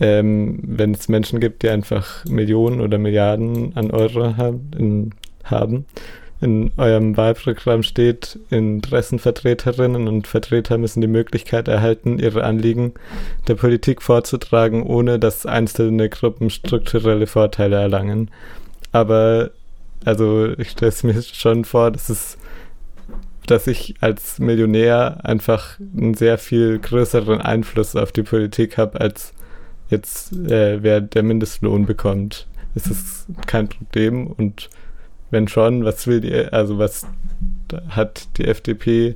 [0.00, 5.10] ähm, wenn es Menschen gibt, die einfach Millionen oder Milliarden an Euro haben, in,
[5.44, 5.86] haben.
[6.40, 12.94] In eurem Wahlprogramm steht, Interessenvertreterinnen und Vertreter müssen die Möglichkeit erhalten, ihre Anliegen
[13.48, 18.30] der Politik vorzutragen, ohne dass einzelne Gruppen strukturelle Vorteile erlangen.
[18.92, 19.50] Aber
[20.04, 22.38] also ich stelle es mir schon vor, dass es
[23.46, 29.32] dass ich als Millionär einfach einen sehr viel größeren Einfluss auf die Politik habe, als
[29.88, 32.46] jetzt äh, wer der Mindestlohn bekommt.
[32.74, 34.68] Ist es kein Problem und
[35.30, 37.06] wenn schon, was will die, also was
[37.90, 39.14] hat die FDP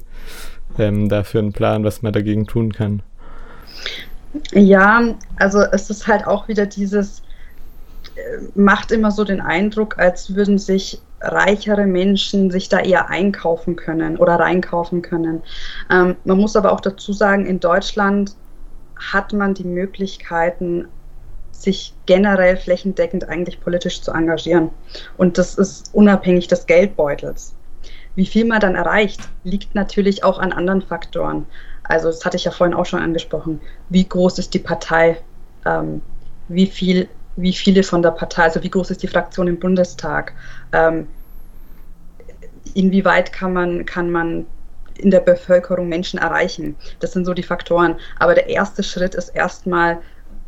[0.79, 3.03] ähm, da für einen Plan, was man dagegen tun kann?
[4.53, 7.23] Ja, also es ist halt auch wieder dieses,
[8.15, 13.77] äh, macht immer so den Eindruck, als würden sich reichere Menschen sich da eher einkaufen
[13.77, 15.43] können oder reinkaufen können.
[15.91, 18.35] Ähm, man muss aber auch dazu sagen, in Deutschland
[19.12, 20.87] hat man die Möglichkeiten,
[21.51, 24.71] sich generell flächendeckend eigentlich politisch zu engagieren.
[25.17, 27.55] Und das ist unabhängig des Geldbeutels.
[28.15, 31.47] Wie viel man dann erreicht, liegt natürlich auch an anderen Faktoren.
[31.85, 33.61] Also das hatte ich ja vorhin auch schon angesprochen.
[33.88, 35.19] Wie groß ist die Partei?
[35.65, 36.03] Ähm,
[36.49, 40.33] wie, viel, wie viele von der Partei, also wie groß ist die Fraktion im Bundestag?
[40.73, 41.07] Ähm,
[42.75, 44.47] inwieweit kann man, kann man
[44.98, 46.76] in der Bevölkerung Menschen erreichen.
[47.00, 47.96] Das sind so die Faktoren.
[48.18, 49.98] Aber der erste Schritt ist erstmal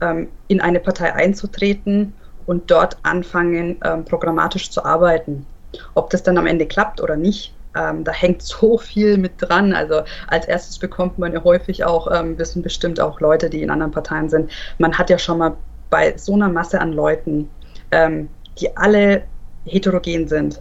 [0.00, 2.12] ähm, in eine Partei einzutreten
[2.46, 5.46] und dort anfangen, ähm, programmatisch zu arbeiten.
[5.94, 9.72] Ob das dann am Ende klappt oder nicht, ähm, da hängt so viel mit dran.
[9.72, 13.70] Also als erstes bekommt man ja häufig auch, ähm, wissen bestimmt auch Leute, die in
[13.70, 15.56] anderen Parteien sind, man hat ja schon mal
[15.90, 17.48] bei so einer Masse an Leuten,
[17.90, 18.28] ähm,
[18.58, 19.22] die alle
[19.64, 20.60] heterogen sind,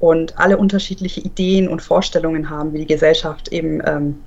[0.00, 4.18] und alle unterschiedliche Ideen und Vorstellungen haben, wie die Gesellschaft eben ähm,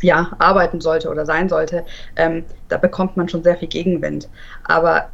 [0.00, 1.84] ja, arbeiten sollte oder sein sollte,
[2.16, 4.28] ähm, da bekommt man schon sehr viel Gegenwind.
[4.64, 5.10] Aber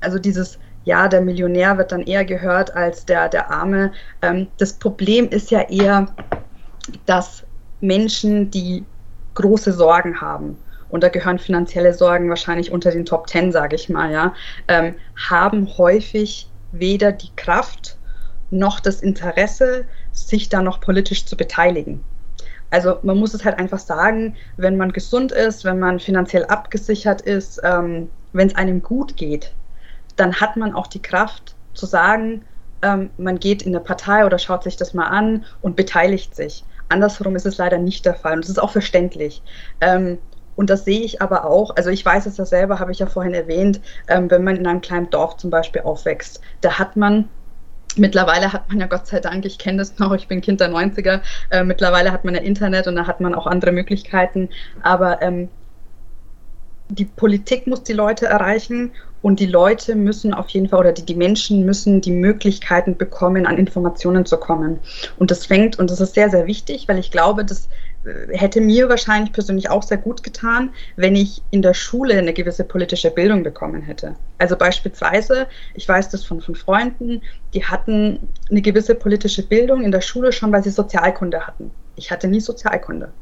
[0.00, 3.92] also dieses, ja, der Millionär wird dann eher gehört als der, der Arme.
[4.22, 6.06] Ähm, das Problem ist ja eher,
[7.06, 7.44] dass
[7.80, 8.84] Menschen, die
[9.34, 10.56] große Sorgen haben,
[10.90, 14.32] und da gehören finanzielle Sorgen wahrscheinlich unter den Top Ten, sage ich mal, ja,
[14.68, 14.94] ähm,
[15.28, 17.97] haben häufig weder die Kraft
[18.50, 22.02] noch das Interesse, sich da noch politisch zu beteiligen.
[22.70, 27.22] Also man muss es halt einfach sagen, wenn man gesund ist, wenn man finanziell abgesichert
[27.22, 29.54] ist, ähm, wenn es einem gut geht,
[30.16, 32.44] dann hat man auch die Kraft zu sagen,
[32.82, 36.64] ähm, man geht in eine Partei oder schaut sich das mal an und beteiligt sich.
[36.88, 39.42] Andersherum ist es leider nicht der Fall und das ist auch verständlich.
[39.80, 40.18] Ähm,
[40.56, 43.06] und das sehe ich aber auch, also ich weiß es ja selber, habe ich ja
[43.06, 47.28] vorhin erwähnt, ähm, wenn man in einem kleinen Dorf zum Beispiel aufwächst, da hat man
[47.98, 50.70] Mittlerweile hat man ja Gott sei Dank, ich kenne das noch, ich bin Kind der
[50.70, 54.48] 90er, äh, mittlerweile hat man ja Internet und da hat man auch andere Möglichkeiten.
[54.82, 55.48] Aber ähm,
[56.88, 61.04] die Politik muss die Leute erreichen und die Leute müssen auf jeden Fall oder die,
[61.04, 64.78] die Menschen müssen die Möglichkeiten bekommen, an Informationen zu kommen.
[65.18, 67.68] Und das fängt, und das ist sehr, sehr wichtig, weil ich glaube, das äh,
[68.30, 72.64] hätte mir wahrscheinlich persönlich auch sehr gut getan, wenn ich in der Schule eine gewisse
[72.64, 74.14] politische Bildung bekommen hätte.
[74.38, 77.22] Also beispielsweise, ich weiß das von, von Freunden,
[77.54, 81.70] die hatten eine gewisse politische Bildung in der Schule schon, weil sie Sozialkunde hatten.
[81.96, 83.12] Ich hatte nie Sozialkunde.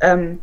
[0.00, 0.38] Ähm,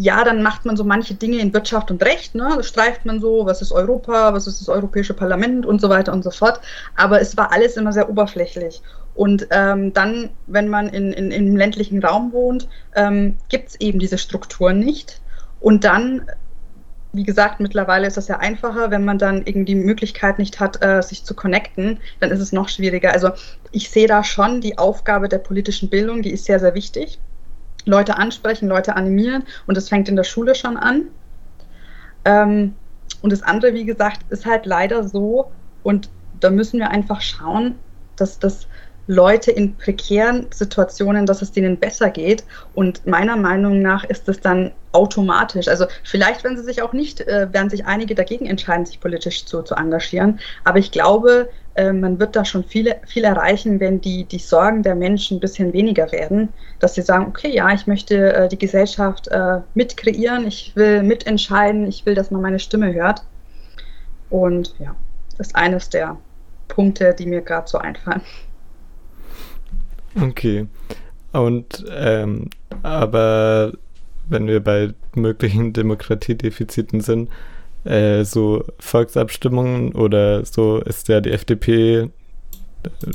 [0.00, 2.52] ja, dann macht man so manche Dinge in Wirtschaft und Recht, ne?
[2.56, 6.12] Das streift man so, was ist Europa, was ist das Europäische Parlament und so weiter
[6.12, 6.60] und so fort.
[6.94, 8.80] Aber es war alles immer sehr oberflächlich.
[9.16, 13.98] Und ähm, dann, wenn man in, in, im ländlichen Raum wohnt, ähm, gibt es eben
[13.98, 15.20] diese Strukturen nicht.
[15.58, 16.30] Und dann,
[17.12, 20.80] wie gesagt, mittlerweile ist das ja einfacher, wenn man dann irgendwie die Möglichkeit nicht hat,
[20.80, 23.12] äh, sich zu connecten, dann ist es noch schwieriger.
[23.12, 23.30] Also
[23.72, 27.18] ich sehe da schon die Aufgabe der politischen Bildung, die ist sehr, sehr wichtig.
[27.84, 31.08] Leute ansprechen, Leute animieren und das fängt in der Schule schon an.
[32.24, 32.74] Ähm,
[33.22, 35.50] und das andere, wie gesagt, ist halt leider so
[35.82, 36.10] und
[36.40, 37.76] da müssen wir einfach schauen,
[38.16, 38.68] dass das
[39.08, 42.44] Leute in prekären Situationen, dass es denen besser geht.
[42.74, 45.66] Und meiner Meinung nach ist es dann automatisch.
[45.66, 49.46] Also vielleicht werden sie sich auch nicht, äh, werden sich einige dagegen entscheiden, sich politisch
[49.46, 50.38] zu, zu engagieren.
[50.64, 54.82] Aber ich glaube, äh, man wird da schon viele, viel erreichen, wenn die, die Sorgen
[54.82, 58.58] der Menschen ein bisschen weniger werden, dass sie sagen, okay, ja, ich möchte äh, die
[58.58, 63.22] Gesellschaft äh, mitkreieren, ich will mitentscheiden, ich will, dass man meine Stimme hört.
[64.28, 64.94] Und ja,
[65.38, 66.18] das ist eines der
[66.68, 68.20] Punkte, die mir gerade so einfallen.
[70.20, 70.66] Okay.
[71.32, 72.50] Und ähm,
[72.82, 73.72] aber
[74.28, 77.30] wenn wir bei möglichen Demokratiedefiziten sind,
[77.84, 82.10] äh, so Volksabstimmungen oder so ist ja die FDP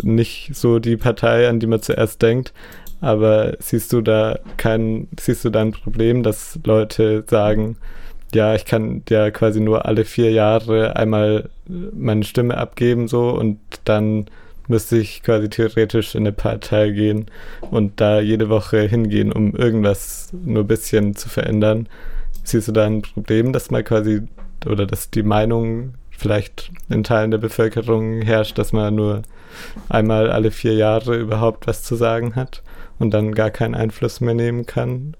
[0.02, 2.54] nicht so die Partei, an die man zuerst denkt.
[3.02, 7.78] Aber siehst du da kein, siehst du da ein Problem, dass Leute sagen,
[8.34, 13.60] ja, ich kann ja quasi nur alle vier Jahre einmal meine Stimme abgeben so und
[13.84, 14.26] dann
[14.68, 17.26] müsste ich quasi theoretisch in eine Partei gehen
[17.62, 21.88] und da jede Woche hingehen, um irgendwas nur ein bisschen zu verändern.
[22.44, 24.22] Siehst du da ein Problem, dass man quasi
[24.66, 29.24] oder dass die Meinung vielleicht in Teilen der Bevölkerung herrscht, dass man nur
[29.90, 32.64] einmal alle vier Jahre überhaupt was zu sagen hat
[33.00, 35.16] und dann gar keinen Einfluss mehr nehmen kann?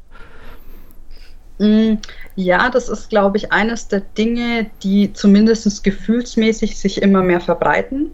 [1.60, 1.96] Mm,
[2.36, 8.12] ja, das ist, glaube ich, eines der Dinge, die zumindest gefühlsmäßig sich immer mehr verbreiten.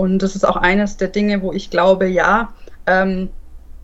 [0.00, 2.54] Und das ist auch eines der Dinge, wo ich glaube, ja,
[2.86, 3.28] ähm,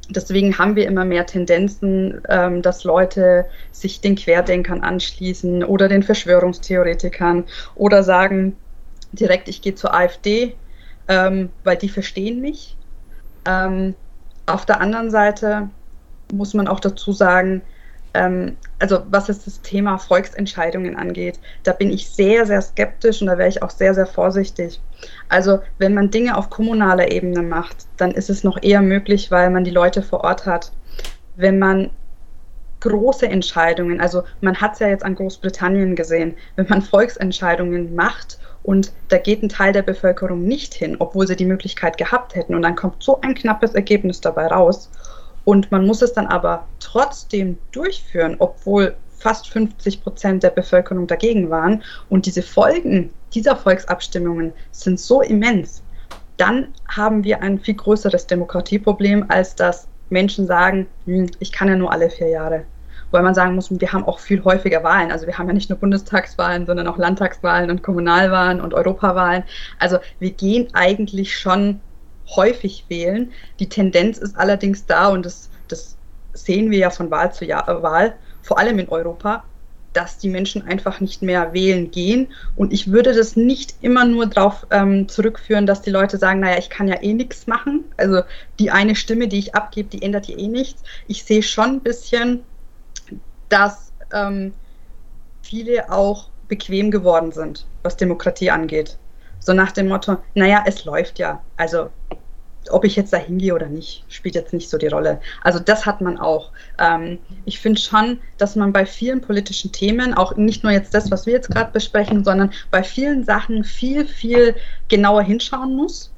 [0.08, 6.02] deswegen haben wir immer mehr Tendenzen, ähm, dass Leute sich den Querdenkern anschließen oder den
[6.02, 8.56] Verschwörungstheoretikern oder sagen
[9.12, 10.56] direkt, ich gehe zur AfD,
[11.06, 12.78] ähm, weil die verstehen mich.
[13.44, 13.94] Ähm,
[14.46, 15.68] auf der anderen Seite
[16.32, 17.60] muss man auch dazu sagen,
[18.16, 23.28] ähm, also was es das Thema Volksentscheidungen angeht, da bin ich sehr, sehr skeptisch und
[23.28, 24.80] da wäre ich auch sehr, sehr vorsichtig.
[25.28, 29.50] Also wenn man Dinge auf kommunaler Ebene macht, dann ist es noch eher möglich, weil
[29.50, 30.72] man die Leute vor Ort hat.
[31.36, 31.90] Wenn man
[32.80, 38.38] große Entscheidungen, also man hat es ja jetzt an Großbritannien gesehen, wenn man Volksentscheidungen macht
[38.62, 42.54] und da geht ein Teil der Bevölkerung nicht hin, obwohl sie die Möglichkeit gehabt hätten
[42.54, 44.90] und dann kommt so ein knappes Ergebnis dabei raus
[45.46, 51.50] und man muss es dann aber trotzdem durchführen, obwohl fast 50 Prozent der Bevölkerung dagegen
[51.50, 51.84] waren.
[52.08, 55.84] Und diese Folgen dieser Volksabstimmungen sind so immens.
[56.36, 61.76] Dann haben wir ein viel größeres Demokratieproblem, als dass Menschen sagen, hm, ich kann ja
[61.76, 62.64] nur alle vier Jahre.
[63.12, 65.12] Weil man sagen muss, wir haben auch viel häufiger Wahlen.
[65.12, 69.44] Also wir haben ja nicht nur Bundestagswahlen, sondern auch Landtagswahlen und Kommunalwahlen und Europawahlen.
[69.78, 71.80] Also wir gehen eigentlich schon
[72.34, 73.32] häufig wählen.
[73.58, 75.96] Die Tendenz ist allerdings da und das, das
[76.32, 79.44] sehen wir ja von Wahl zu Jahr, äh, Wahl, vor allem in Europa,
[79.92, 82.28] dass die Menschen einfach nicht mehr wählen gehen.
[82.54, 86.58] Und ich würde das nicht immer nur darauf ähm, zurückführen, dass die Leute sagen, naja,
[86.58, 87.84] ich kann ja eh nichts machen.
[87.96, 88.20] Also
[88.58, 90.82] die eine Stimme, die ich abgebe, die ändert ja eh nichts.
[91.08, 92.44] Ich sehe schon ein bisschen,
[93.48, 94.52] dass ähm,
[95.42, 98.98] viele auch bequem geworden sind, was Demokratie angeht.
[99.38, 101.40] So nach dem Motto, naja, es läuft ja.
[101.56, 101.88] Also
[102.70, 105.20] ob ich jetzt da hingehe oder nicht, spielt jetzt nicht so die Rolle.
[105.42, 106.52] Also das hat man auch.
[106.78, 111.10] Ähm, ich finde schon, dass man bei vielen politischen Themen, auch nicht nur jetzt das,
[111.10, 114.54] was wir jetzt gerade besprechen, sondern bei vielen Sachen viel, viel
[114.88, 116.12] genauer hinschauen muss,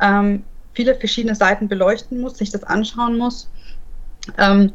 [0.00, 3.48] ähm, viele verschiedene Seiten beleuchten muss, sich das anschauen muss.
[4.38, 4.72] Ähm,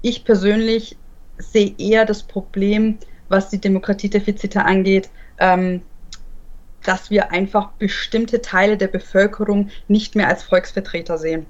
[0.00, 0.96] ich persönlich
[1.38, 5.82] sehe eher das Problem, was die Demokratiedefizite angeht, ähm,
[6.84, 11.46] dass wir einfach bestimmte Teile der Bevölkerung nicht mehr als Volksvertreter sehen.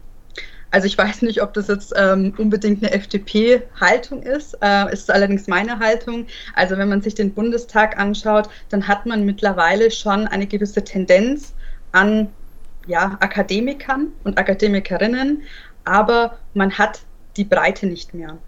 [0.73, 5.47] Also ich weiß nicht, ob das jetzt ähm, unbedingt eine FDP-Haltung ist, äh, ist allerdings
[5.47, 6.27] meine Haltung.
[6.55, 11.53] Also wenn man sich den Bundestag anschaut, dann hat man mittlerweile schon eine gewisse Tendenz
[11.93, 12.29] an
[12.87, 15.43] ja, Akademikern und Akademikerinnen,
[15.85, 17.03] aber man hat
[17.37, 18.39] die Breite nicht mehr.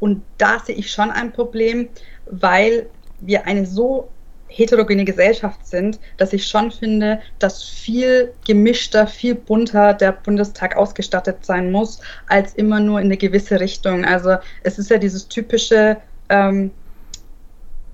[0.00, 1.88] Und da sehe ich schon ein Problem,
[2.26, 4.10] weil wir eine so
[4.50, 11.44] heterogene Gesellschaft sind, dass ich schon finde, dass viel gemischter, viel bunter der Bundestag ausgestattet
[11.44, 14.04] sein muss, als immer nur in eine gewisse Richtung.
[14.04, 15.96] Also es ist ja dieses typische,
[16.28, 16.72] ähm,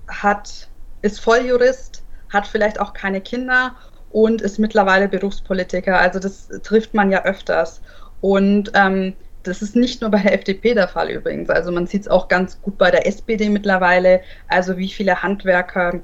[0.07, 0.67] hat,
[1.01, 3.75] ist Volljurist, hat vielleicht auch keine Kinder
[4.11, 5.99] und ist mittlerweile Berufspolitiker.
[5.99, 7.81] Also das trifft man ja öfters.
[8.19, 11.49] Und ähm, das ist nicht nur bei der FDP der Fall übrigens.
[11.49, 14.21] Also man sieht es auch ganz gut bei der SPD mittlerweile.
[14.47, 16.01] Also wie viele Handwerker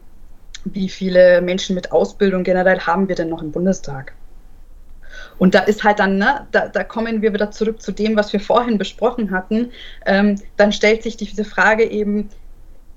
[0.65, 4.13] wie viele Menschen mit Ausbildung generell haben wir denn noch im Bundestag?
[5.37, 8.33] Und da ist halt dann, ne, da, da kommen wir wieder zurück zu dem, was
[8.33, 9.71] wir vorhin besprochen hatten.
[10.05, 12.29] Ähm, dann stellt sich diese Frage eben,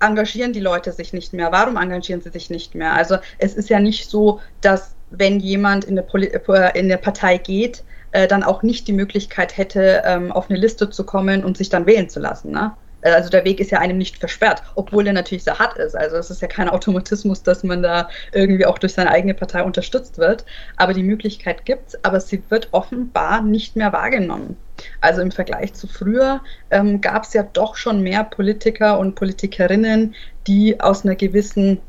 [0.00, 1.52] engagieren die Leute sich nicht mehr?
[1.52, 2.92] Warum engagieren sie sich nicht mehr?
[2.92, 7.38] Also es ist ja nicht so, dass wenn jemand in eine, äh, in eine Partei
[7.38, 11.57] geht, äh, dann auch nicht die Möglichkeit hätte, ähm, auf eine Liste zu kommen und
[11.57, 12.50] sich dann wählen zu lassen.
[12.50, 12.72] Ne?
[13.12, 15.97] Also der Weg ist ja einem nicht versperrt, obwohl der natürlich sehr hart ist.
[15.97, 19.62] Also es ist ja kein Automatismus, dass man da irgendwie auch durch seine eigene Partei
[19.62, 20.45] unterstützt wird.
[20.76, 24.57] Aber die Möglichkeit gibt es, aber sie wird offenbar nicht mehr wahrgenommen.
[25.01, 30.14] Also im Vergleich zu früher ähm, gab es ja doch schon mehr Politiker und Politikerinnen,
[30.47, 31.80] die aus einer gewissen,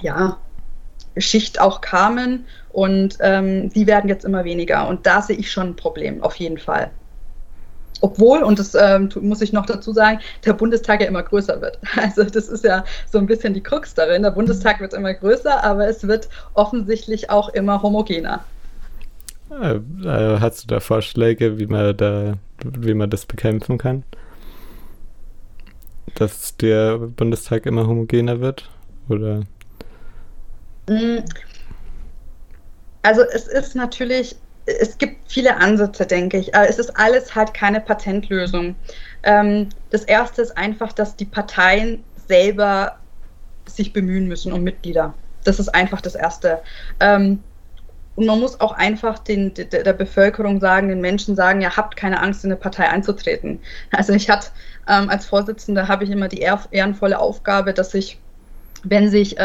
[0.00, 0.38] ja,
[1.16, 4.88] Schicht auch kamen und ähm, die werden jetzt immer weniger.
[4.88, 6.90] Und da sehe ich schon ein Problem, auf jeden Fall.
[8.02, 11.78] Obwohl, und das ähm, muss ich noch dazu sagen, der Bundestag ja immer größer wird.
[11.96, 14.22] Also das ist ja so ein bisschen die Krux darin.
[14.22, 18.44] Der Bundestag wird immer größer, aber es wird offensichtlich auch immer homogener.
[19.50, 19.80] Äh,
[20.40, 24.04] hast du da Vorschläge, wie man da, wie man das bekämpfen kann?
[26.14, 28.68] Dass der Bundestag immer homogener wird?
[29.08, 29.42] Oder?
[30.88, 31.18] Mm.
[33.02, 34.36] Also es ist natürlich,
[34.66, 38.76] es gibt viele Ansätze, denke ich, es ist alles halt keine Patentlösung.
[39.22, 42.96] Ähm, das erste ist einfach, dass die Parteien selber
[43.66, 45.14] sich bemühen müssen um Mitglieder.
[45.44, 46.60] Das ist einfach das Erste.
[47.00, 47.42] Ähm,
[48.16, 52.20] und man muss auch einfach den, der, Bevölkerung sagen, den Menschen sagen, ja, habt keine
[52.20, 53.60] Angst, in eine Partei einzutreten.
[53.92, 54.48] Also ich hatte
[54.88, 58.18] ähm, als Vorsitzende habe ich immer die ehr, ehrenvolle Aufgabe, dass ich,
[58.82, 59.36] wenn sich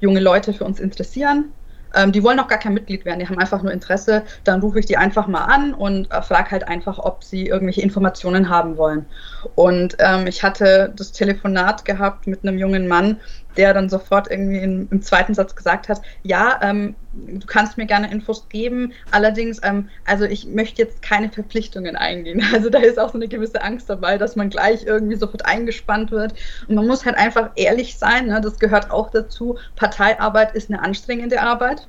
[0.00, 1.52] junge Leute für uns interessieren,
[1.94, 4.78] ähm, die wollen auch gar kein Mitglied werden, die haben einfach nur Interesse, dann rufe
[4.78, 8.76] ich die einfach mal an und äh, frage halt einfach, ob sie irgendwelche Informationen haben
[8.76, 9.06] wollen.
[9.54, 13.18] Und ähm, ich hatte das Telefonat gehabt mit einem jungen Mann,
[13.56, 17.86] der dann sofort irgendwie in, im zweiten Satz gesagt hat, ja, ähm, du kannst mir
[17.86, 22.42] gerne Infos geben, allerdings, ähm, also ich möchte jetzt keine Verpflichtungen eingehen.
[22.56, 26.10] Also da ist auch so eine gewisse Angst dabei, dass man gleich irgendwie sofort eingespannt
[26.10, 26.32] wird.
[26.68, 28.40] Und man muss halt einfach ehrlich sein, ne?
[28.40, 29.58] das gehört auch dazu.
[29.74, 31.86] Parteiarbeit ist eine anstrengende Arbeit.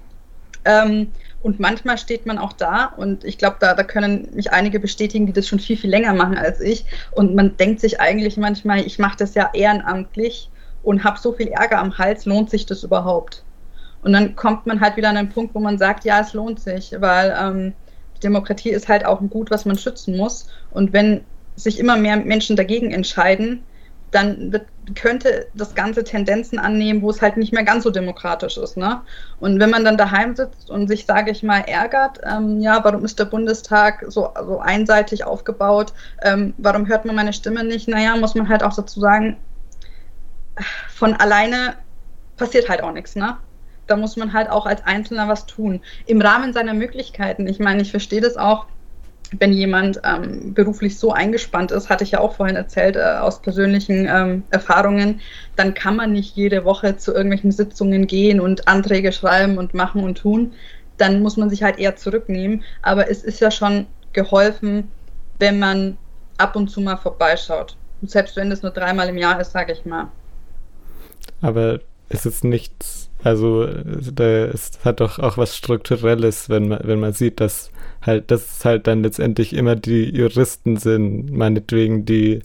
[0.65, 1.11] Ähm,
[1.41, 5.27] und manchmal steht man auch da und ich glaube, da, da können mich einige bestätigen,
[5.27, 6.85] die das schon viel, viel länger machen als ich.
[7.11, 10.49] Und man denkt sich eigentlich manchmal, ich mache das ja ehrenamtlich
[10.83, 13.43] und habe so viel Ärger am Hals, lohnt sich das überhaupt?
[14.03, 16.59] Und dann kommt man halt wieder an einen Punkt, wo man sagt, ja, es lohnt
[16.59, 17.73] sich, weil ähm,
[18.23, 20.47] Demokratie ist halt auch ein Gut, was man schützen muss.
[20.71, 21.21] Und wenn
[21.55, 23.63] sich immer mehr Menschen dagegen entscheiden,
[24.11, 28.57] dann wird, könnte das Ganze Tendenzen annehmen, wo es halt nicht mehr ganz so demokratisch
[28.57, 28.77] ist.
[28.77, 29.01] Ne?
[29.39, 33.03] Und wenn man dann daheim sitzt und sich, sage ich mal, ärgert, ähm, ja, warum
[33.03, 38.15] ist der Bundestag so, so einseitig aufgebaut, ähm, warum hört man meine Stimme nicht, naja,
[38.15, 39.37] muss man halt auch dazu sagen,
[40.89, 41.75] von alleine
[42.37, 43.37] passiert halt auch nichts, ne?
[43.87, 45.81] Da muss man halt auch als Einzelner was tun.
[46.05, 47.47] Im Rahmen seiner Möglichkeiten.
[47.47, 48.65] Ich meine, ich verstehe das auch,
[49.37, 53.41] wenn jemand ähm, beruflich so eingespannt ist, hatte ich ja auch vorhin erzählt, äh, aus
[53.41, 55.21] persönlichen ähm, Erfahrungen,
[55.55, 60.03] dann kann man nicht jede Woche zu irgendwelchen Sitzungen gehen und Anträge schreiben und machen
[60.03, 60.53] und tun.
[60.97, 62.63] Dann muss man sich halt eher zurücknehmen.
[62.81, 64.89] Aber es ist ja schon geholfen,
[65.39, 65.97] wenn man
[66.37, 67.75] ab und zu mal vorbeischaut.
[68.01, 70.07] Und selbst wenn es nur dreimal im Jahr ist, sage ich mal.
[71.41, 77.13] Aber es ist nichts, also es hat doch auch was Strukturelles, wenn man, wenn man
[77.13, 82.41] sieht, dass halt, dass es halt dann letztendlich immer die Juristen sind, meinetwegen, die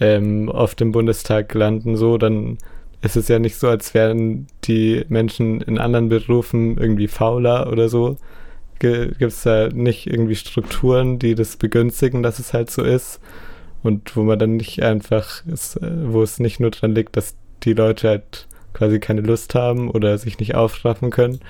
[0.00, 2.58] ähm, auf dem Bundestag landen, so, dann
[3.02, 7.88] ist es ja nicht so, als wären die Menschen in anderen Berufen irgendwie fauler oder
[7.88, 8.16] so.
[8.78, 13.20] Gibt es da nicht irgendwie Strukturen, die das begünstigen, dass es halt so ist?
[13.82, 17.74] Und wo man dann nicht einfach, ist, wo es nicht nur dran liegt, dass die
[17.74, 21.40] Leute halt quasi keine Lust haben oder sich nicht aufraffen können.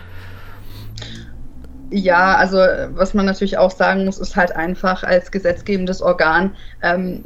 [1.91, 2.59] Ja, also
[2.95, 7.25] was man natürlich auch sagen muss, ist halt einfach als gesetzgebendes Organ ähm,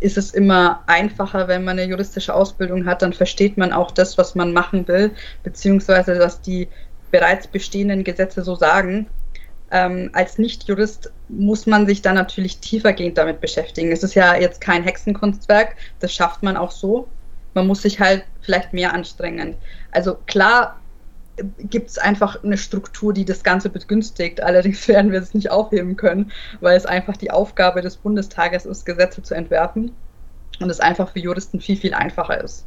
[0.00, 4.18] ist es immer einfacher, wenn man eine juristische Ausbildung hat, dann versteht man auch das,
[4.18, 5.12] was man machen will,
[5.42, 6.68] beziehungsweise dass die
[7.10, 9.06] bereits bestehenden Gesetze so sagen.
[9.70, 13.90] Ähm, als Nicht-Jurist muss man sich dann natürlich tiefergehend damit beschäftigen.
[13.90, 17.08] Es ist ja jetzt kein Hexenkunstwerk, das schafft man auch so
[17.54, 19.56] man muss sich halt vielleicht mehr anstrengen.
[19.92, 20.80] Also klar
[21.58, 24.40] gibt es einfach eine Struktur, die das Ganze begünstigt.
[24.42, 28.84] Allerdings werden wir es nicht aufheben können, weil es einfach die Aufgabe des Bundestages ist,
[28.86, 29.94] Gesetze zu entwerfen
[30.60, 32.66] und es einfach für Juristen viel, viel einfacher ist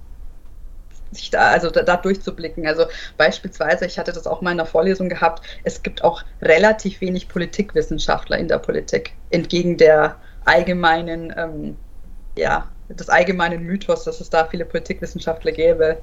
[1.11, 2.67] sich da, also da, da, durchzublicken.
[2.67, 2.85] Also
[3.17, 7.29] beispielsweise, ich hatte das auch mal in der Vorlesung gehabt, es gibt auch relativ wenig
[7.29, 11.77] Politikwissenschaftler in der Politik, entgegen der allgemeinen ähm,
[12.37, 15.97] ja, des allgemeinen Mythos, dass es da viele Politikwissenschaftler gäbe.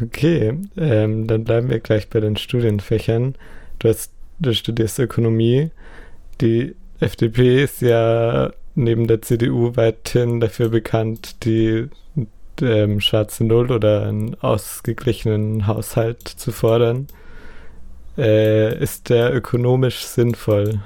[0.00, 3.34] Okay, ähm, dann bleiben wir gleich bei den Studienfächern.
[3.78, 5.70] Du, hast, du studierst Ökonomie.
[6.40, 11.88] Die FDP ist ja neben der CDU weithin dafür bekannt, die
[12.60, 17.08] ähm, schwarze Null oder einen ausgeglichenen Haushalt zu fordern.
[18.16, 20.80] Äh, ist der ökonomisch sinnvoll?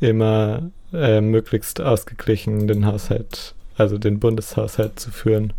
[0.00, 5.52] Immer äh, möglichst ausgeglichen den Haushalt, also den Bundeshaushalt zu führen.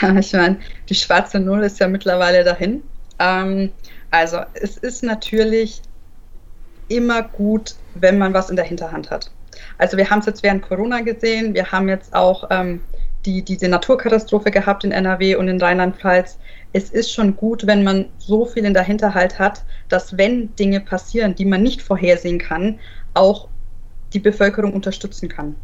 [0.00, 0.58] Ja, ich meine,
[0.88, 2.82] die schwarze Null ist ja mittlerweile dahin.
[3.18, 3.70] Ähm,
[4.10, 5.80] also es ist natürlich
[6.88, 9.30] immer gut, wenn man was in der Hinterhand hat.
[9.78, 12.80] Also wir haben es jetzt während Corona gesehen, wir haben jetzt auch ähm,
[13.24, 16.38] die, diese Naturkatastrophe gehabt in NRW und in Rheinland-Pfalz.
[16.72, 20.80] Es ist schon gut, wenn man so viel in der Hinterhalt hat, dass wenn Dinge
[20.80, 22.78] passieren, die man nicht vorhersehen kann,
[23.16, 23.48] auch
[24.12, 25.56] die Bevölkerung unterstützen kann.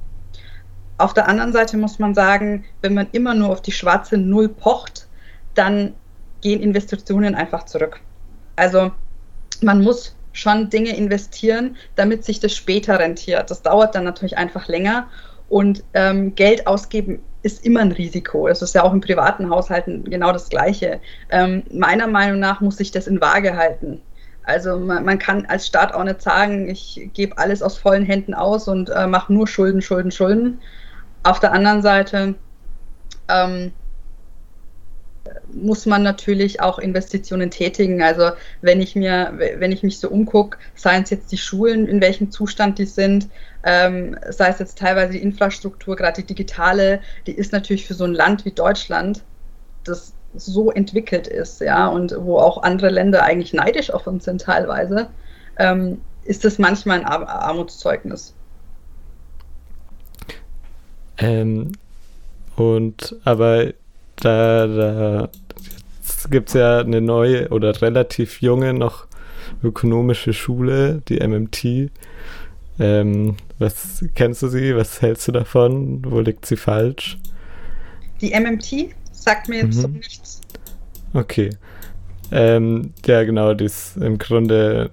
[0.99, 4.49] Auf der anderen Seite muss man sagen, wenn man immer nur auf die schwarze Null
[4.49, 5.09] pocht,
[5.55, 5.95] dann
[6.41, 8.01] gehen Investitionen einfach zurück.
[8.57, 8.93] Also
[9.63, 13.51] man muss schon Dinge investieren, damit sich das später rentiert.
[13.51, 15.09] Das dauert dann natürlich einfach länger
[15.49, 18.49] und ähm, Geld ausgeben ist immer ein Risiko.
[18.49, 21.01] Es ist ja auch in privaten Haushalten genau das Gleiche.
[21.31, 24.01] Ähm, meiner Meinung nach muss sich das in Waage halten.
[24.45, 28.35] Also man, man, kann als Staat auch nicht sagen, ich gebe alles aus vollen Händen
[28.35, 30.61] aus und äh, mache nur Schulden, Schulden, Schulden.
[31.23, 32.35] Auf der anderen Seite
[33.29, 33.73] ähm,
[35.53, 38.03] muss man natürlich auch Investitionen tätigen.
[38.03, 38.31] Also
[38.63, 42.31] wenn ich mir, wenn ich mich so umgucke, seien es jetzt die Schulen, in welchem
[42.31, 43.29] Zustand die sind,
[43.65, 48.05] ähm, sei es jetzt teilweise die Infrastruktur, gerade die digitale, die ist natürlich für so
[48.05, 49.23] ein Land wie Deutschland,
[49.85, 54.41] das so entwickelt ist, ja, und wo auch andere Länder eigentlich neidisch auf uns sind
[54.41, 55.09] teilweise,
[55.59, 58.35] ähm, ist das manchmal ein Ar Armutszeugnis.
[61.19, 61.73] Ähm,
[62.57, 63.73] und aber
[64.17, 65.29] da, da
[66.31, 69.07] gibt es ja eine neue oder relativ junge noch
[69.63, 71.91] ökonomische Schule, die MMT.
[72.79, 74.75] Ähm, was kennst du sie?
[74.75, 76.05] Was hältst du davon?
[76.07, 77.19] Wo liegt sie falsch?
[78.21, 79.81] Die MMT sagt mir jetzt mhm.
[79.81, 80.41] so nichts.
[81.15, 81.51] Okay.
[82.31, 84.91] Ähm, ja, genau, ist im Grunde,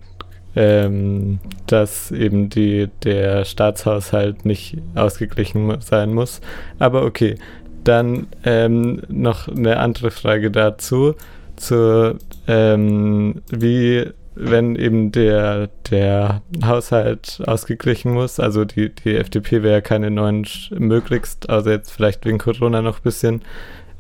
[0.56, 6.42] ähm, dass eben die, der Staatshaushalt nicht ausgeglichen sein muss.
[6.80, 7.36] Aber okay,
[7.84, 11.16] dann ähm, noch eine andere Frage dazu,
[11.56, 12.18] zu
[12.48, 14.06] ähm, wie,
[14.36, 21.50] wenn eben der, der Haushalt ausgeglichen muss, also die, die FDP wäre keine neuen, möglichst,
[21.50, 23.42] also jetzt vielleicht wegen Corona noch ein bisschen,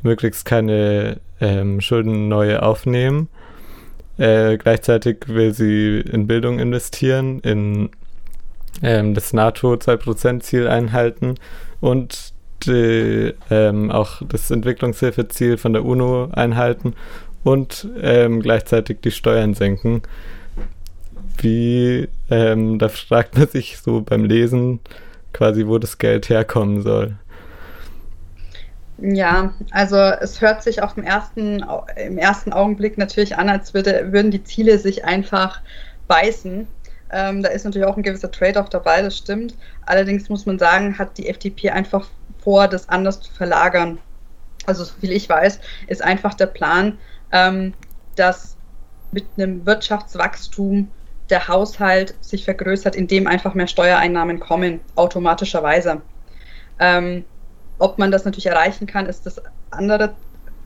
[0.03, 3.29] möglichst keine ähm, Schulden neue aufnehmen.
[4.17, 7.89] Äh, gleichzeitig will sie in Bildung investieren, in
[8.81, 11.35] ähm, das NATO-2%-Ziel einhalten
[11.79, 12.33] und
[12.63, 16.93] die, ähm, auch das Entwicklungshilfeziel von der UNO einhalten
[17.43, 20.01] und ähm, gleichzeitig die Steuern senken.
[21.37, 24.81] Wie, ähm, da fragt man sich so beim Lesen
[25.31, 27.15] quasi, wo das Geld herkommen soll.
[29.01, 31.63] Ja, also es hört sich auf dem ersten,
[31.95, 35.61] im ersten Augenblick natürlich an, als würde, würden die Ziele sich einfach
[36.07, 36.67] beißen.
[37.11, 39.55] Ähm, da ist natürlich auch ein gewisser Trade-off dabei, das stimmt.
[39.85, 42.07] Allerdings muss man sagen, hat die FDP einfach
[42.43, 43.99] vor, das anders zu verlagern.
[44.65, 46.97] Also so viel ich weiß, ist einfach der Plan,
[47.31, 47.73] ähm,
[48.15, 48.57] dass
[49.11, 50.89] mit einem Wirtschaftswachstum
[51.29, 56.01] der Haushalt sich vergrößert, indem einfach mehr Steuereinnahmen kommen, automatischerweise.
[56.79, 57.23] Ähm,
[57.79, 60.13] ob man das natürlich erreichen kann, ist das andere,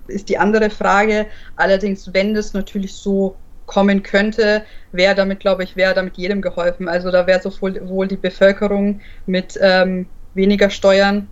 [0.07, 1.27] ist die andere Frage.
[1.55, 3.35] Allerdings, wenn das natürlich so
[3.65, 6.89] kommen könnte, wäre damit, glaube ich, wäre damit jedem geholfen.
[6.89, 11.27] Also da wäre sowohl die Bevölkerung mit ähm, weniger Steuern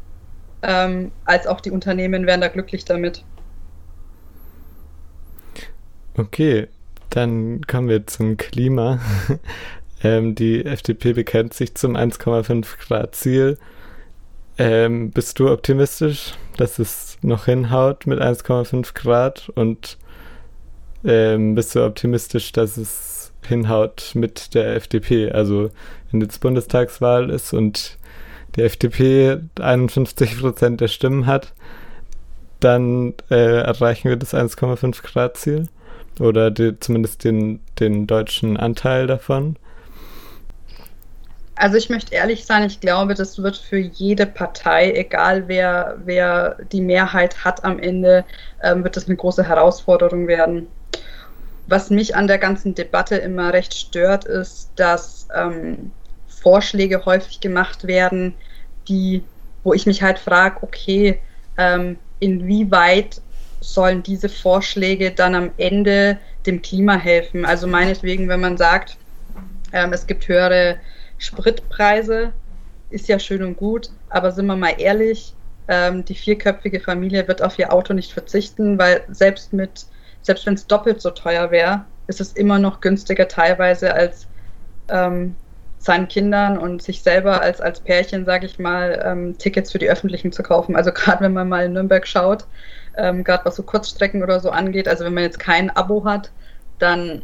[0.63, 3.23] ähm, als auch die Unternehmen wären da glücklich damit.
[6.17, 6.67] Okay,
[7.09, 8.99] dann kommen wir zum Klima.
[10.03, 13.57] ähm, die FDP bekennt sich zum 1,5 Grad Ziel.
[14.61, 19.49] Ähm, bist du optimistisch, dass es noch hinhaut mit 1,5 Grad?
[19.55, 19.97] Und
[21.03, 25.31] ähm, bist du optimistisch, dass es hinhaut mit der FDP?
[25.31, 25.71] Also
[26.11, 27.97] wenn jetzt Bundestagswahl ist und
[28.55, 31.53] die FDP 51 Prozent der Stimmen hat,
[32.59, 35.69] dann äh, erreichen wir das 1,5 Grad Ziel
[36.19, 39.55] oder die, zumindest den, den deutschen Anteil davon.
[41.61, 46.57] Also ich möchte ehrlich sein, ich glaube, das wird für jede Partei, egal wer, wer
[46.71, 48.25] die Mehrheit hat am Ende,
[48.63, 50.65] ähm, wird das eine große Herausforderung werden.
[51.67, 55.91] Was mich an der ganzen Debatte immer recht stört, ist, dass ähm,
[56.27, 58.33] Vorschläge häufig gemacht werden,
[58.87, 59.23] die,
[59.63, 61.19] wo ich mich halt frage, okay,
[61.59, 63.21] ähm, inwieweit
[63.59, 67.45] sollen diese Vorschläge dann am Ende dem Klima helfen?
[67.45, 68.97] Also meinetwegen, wenn man sagt,
[69.73, 70.79] ähm, es gibt höhere
[71.21, 72.33] Spritpreise,
[72.89, 75.33] ist ja schön und gut, aber sind wir mal ehrlich,
[75.67, 79.85] ähm, die vierköpfige Familie wird auf ihr Auto nicht verzichten, weil selbst mit,
[80.23, 84.27] selbst wenn es doppelt so teuer wäre, ist es immer noch günstiger teilweise als
[84.89, 85.35] ähm,
[85.77, 89.89] seinen Kindern und sich selber als, als Pärchen, sage ich mal, ähm, Tickets für die
[89.89, 90.75] Öffentlichen zu kaufen.
[90.75, 92.45] Also gerade wenn man mal in Nürnberg schaut,
[92.97, 96.31] ähm, gerade was so Kurzstrecken oder so angeht, also wenn man jetzt kein Abo hat,
[96.79, 97.21] dann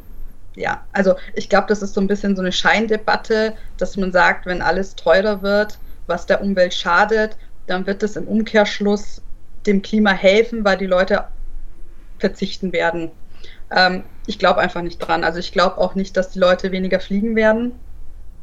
[0.57, 4.47] ja, also ich glaube, das ist so ein bisschen so eine Scheindebatte, dass man sagt,
[4.47, 5.77] wenn alles teurer wird,
[6.07, 7.37] was der Umwelt schadet,
[7.67, 9.21] dann wird es im Umkehrschluss
[9.67, 11.25] dem Klima helfen, weil die Leute
[12.17, 13.11] verzichten werden.
[13.69, 15.23] Ähm, ich glaube einfach nicht dran.
[15.23, 17.73] Also ich glaube auch nicht, dass die Leute weniger fliegen werden.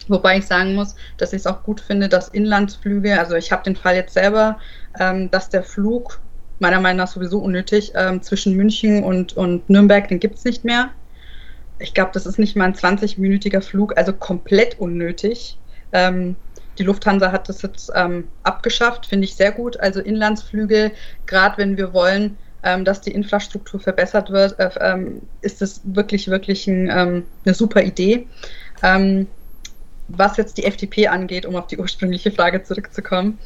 [0.07, 3.65] Wobei ich sagen muss, dass ich es auch gut finde, dass Inlandsflüge, also ich habe
[3.65, 4.59] den Fall jetzt selber,
[5.01, 6.21] ähm, dass der Flug
[6.61, 10.65] meiner Meinung nach sowieso unnötig ähm, zwischen München und, und Nürnberg, den gibt es nicht
[10.65, 10.91] mehr.
[11.85, 15.59] Ich glaube, das ist nicht mal ein 20-minütiger Flug, also komplett unnötig.
[15.93, 16.35] Ähm,
[16.79, 19.79] die Lufthansa hat das jetzt ähm, abgeschafft, finde ich sehr gut.
[19.79, 20.93] Also Inlandsflüge,
[21.27, 26.29] gerade wenn wir wollen, ähm, dass die Infrastruktur verbessert wird, äh, ähm, ist das wirklich,
[26.29, 28.27] wirklich ein, ähm, eine super Idee.
[28.83, 29.27] Ähm,
[30.09, 33.39] was jetzt die FDP angeht, um auf die ursprüngliche Frage zurückzukommen,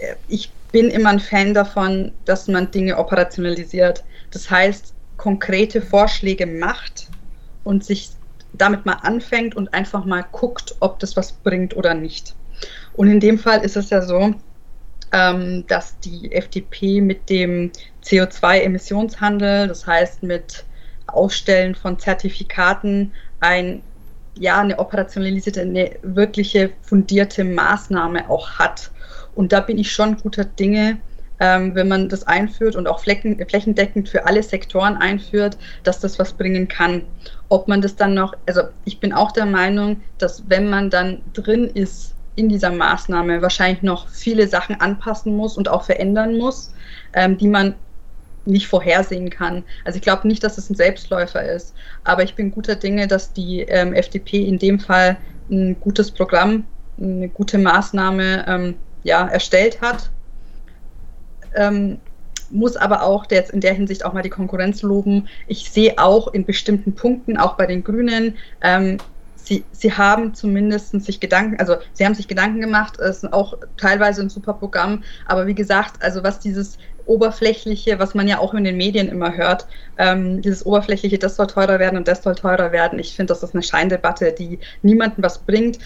[0.00, 4.02] äh, ich bin immer ein Fan davon, dass man Dinge operationalisiert.
[4.32, 7.08] Das heißt, konkrete Vorschläge macht
[7.64, 8.10] und sich
[8.52, 12.34] damit mal anfängt und einfach mal guckt, ob das was bringt oder nicht.
[12.94, 14.34] Und in dem Fall ist es ja so,
[15.12, 17.72] ähm, dass die FDP mit dem
[18.04, 20.64] CO2-Emissionshandel, das heißt mit
[21.06, 23.82] Ausstellen von Zertifikaten, ein,
[24.38, 28.90] ja, eine operationalisierte, eine wirkliche fundierte Maßnahme auch hat.
[29.34, 30.98] Und da bin ich schon guter Dinge,
[31.40, 36.18] ähm, wenn man das einführt und auch flächen, flächendeckend für alle Sektoren einführt, dass das
[36.18, 37.02] was bringen kann.
[37.48, 41.22] Ob man das dann noch, also ich bin auch der Meinung, dass wenn man dann
[41.32, 46.72] drin ist in dieser Maßnahme, wahrscheinlich noch viele Sachen anpassen muss und auch verändern muss,
[47.12, 47.74] ähm, die man
[48.46, 49.64] nicht vorhersehen kann.
[49.84, 53.32] Also ich glaube nicht, dass es ein Selbstläufer ist, aber ich bin guter Dinge, dass
[53.32, 55.16] die ähm, FDP in dem Fall
[55.50, 56.64] ein gutes Programm,
[57.00, 60.10] eine gute Maßnahme ähm, ja, erstellt hat
[61.54, 61.98] ähm,
[62.50, 65.28] muss aber auch jetzt in der Hinsicht auch mal die Konkurrenz loben.
[65.46, 68.98] Ich sehe auch in bestimmten Punkten, auch bei den Grünen, ähm,
[69.44, 73.58] sie, sie haben zumindest sich Gedanken, also sie haben sich Gedanken gemacht, es ist auch
[73.76, 78.54] teilweise ein super Programm, aber wie gesagt, also was dieses Oberflächliche, was man ja auch
[78.54, 79.66] in den Medien immer hört,
[79.98, 82.98] ähm, dieses Oberflächliche, das soll teurer werden und das soll teurer werden.
[82.98, 85.78] Ich finde, das ist eine Scheindebatte, die niemandem was bringt.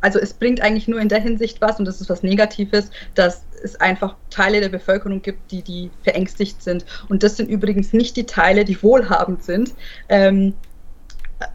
[0.00, 3.44] Also es bringt eigentlich nur in der Hinsicht was, und das ist was Negatives, dass
[3.62, 6.84] es einfach Teile der Bevölkerung gibt, die, die verängstigt sind.
[7.08, 9.74] Und das sind übrigens nicht die Teile, die wohlhabend sind.
[10.08, 10.54] Ähm,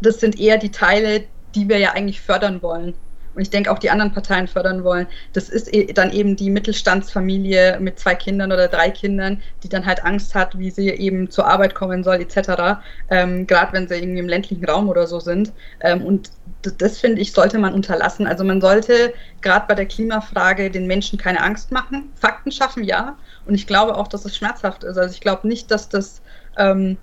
[0.02, 1.24] das sind eher die Teile,
[1.56, 2.94] die wir ja eigentlich fördern wollen
[3.38, 6.50] und ich denke auch die anderen Parteien fördern wollen, das ist e-, dann eben die
[6.50, 11.30] Mittelstandsfamilie mit zwei Kindern oder drei Kindern, die dann halt Angst hat, wie sie eben
[11.30, 12.80] zur Arbeit kommen soll, etc.
[13.12, 15.54] Ähm, Gerade wenn sie irgendwie im ländlichen Raum oder so sind.
[15.82, 16.32] Ähm, und
[16.80, 18.26] das, finde ich, sollte man unterlassen.
[18.26, 22.10] Also man sollte gerade bei der Klimafrage den Menschen keine Angst machen.
[22.16, 23.18] Fakten schaffen, ja.
[23.46, 24.98] Und ich glaube auch, dass es schmerzhaft ist.
[24.98, 26.24] Also ich glaube nicht, dass das
[26.58, 26.98] ähm,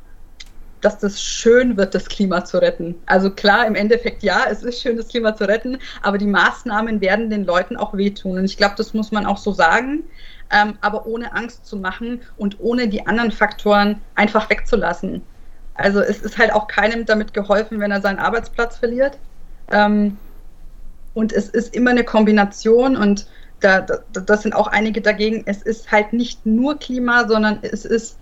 [0.84, 2.94] dass das schön wird, das Klima zu retten.
[3.06, 7.00] Also klar, im Endeffekt ja, es ist schön, das Klima zu retten, aber die Maßnahmen
[7.00, 8.38] werden den Leuten auch wehtun.
[8.38, 10.04] Und ich glaube, das muss man auch so sagen,
[10.50, 15.22] ähm, aber ohne Angst zu machen und ohne die anderen Faktoren einfach wegzulassen.
[15.74, 19.18] Also es ist halt auch keinem damit geholfen, wenn er seinen Arbeitsplatz verliert.
[19.70, 20.18] Ähm,
[21.14, 23.26] und es ist immer eine Kombination und
[23.60, 25.44] da, da, das sind auch einige dagegen.
[25.46, 28.18] Es ist halt nicht nur Klima, sondern es ist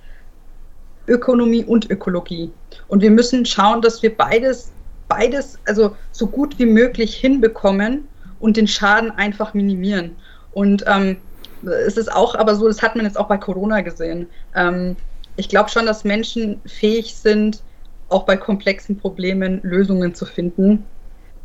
[1.08, 2.50] Ökonomie und Ökologie.
[2.88, 4.72] Und wir müssen schauen, dass wir beides,
[5.08, 8.08] beides also so gut wie möglich hinbekommen
[8.40, 10.16] und den Schaden einfach minimieren.
[10.52, 11.16] Und ähm,
[11.64, 14.26] es ist auch aber so, das hat man jetzt auch bei Corona gesehen.
[14.54, 14.96] Ähm,
[15.36, 17.62] ich glaube schon, dass Menschen fähig sind,
[18.08, 20.84] auch bei komplexen Problemen Lösungen zu finden.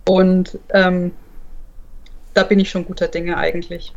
[0.07, 1.11] Und ähm,
[2.33, 3.93] da bin ich schon guter Dinge eigentlich.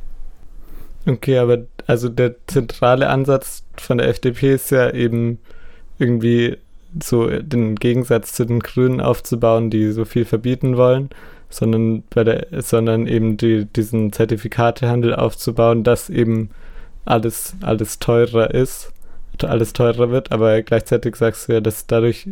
[1.06, 5.38] Okay, aber also der zentrale Ansatz von der FDP ist ja eben
[5.98, 6.58] irgendwie
[7.02, 11.10] so den Gegensatz zu den Grünen aufzubauen, die so viel verbieten wollen,
[11.48, 16.50] sondern bei der, sondern eben die, diesen Zertifikatehandel aufzubauen, dass eben
[17.04, 18.92] alles, alles teurer ist,
[19.42, 22.28] alles teurer wird, aber gleichzeitig sagst du ja, dass dadurch,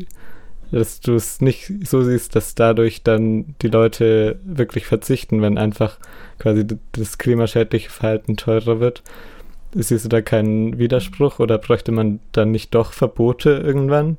[0.71, 5.99] dass du es nicht so siehst, dass dadurch dann die Leute wirklich verzichten, wenn einfach
[6.39, 9.03] quasi das klimaschädliche Verhalten teurer wird.
[9.75, 14.19] Siehst du da keinen Widerspruch oder bräuchte man dann nicht doch Verbote irgendwann?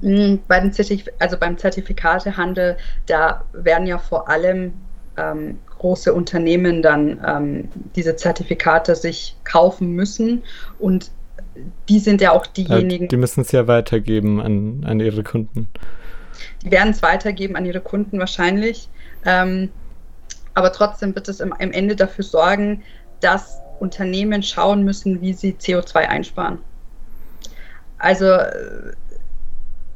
[0.00, 4.72] Mm, bei den Zertif also beim Zertifikatehandel, da werden ja vor allem
[5.16, 10.42] ähm, große Unternehmen dann ähm, diese Zertifikate sich kaufen müssen
[10.78, 11.10] und
[11.88, 13.04] die sind ja auch diejenigen.
[13.04, 15.68] Ja, die müssen es ja weitergeben an, an ihre Kunden.
[16.62, 18.88] Die werden es weitergeben an ihre Kunden wahrscheinlich.
[19.24, 19.70] Ähm,
[20.54, 22.82] aber trotzdem wird es im, im Ende dafür sorgen,
[23.20, 26.58] dass Unternehmen schauen müssen, wie sie CO2 einsparen.
[27.98, 28.26] Also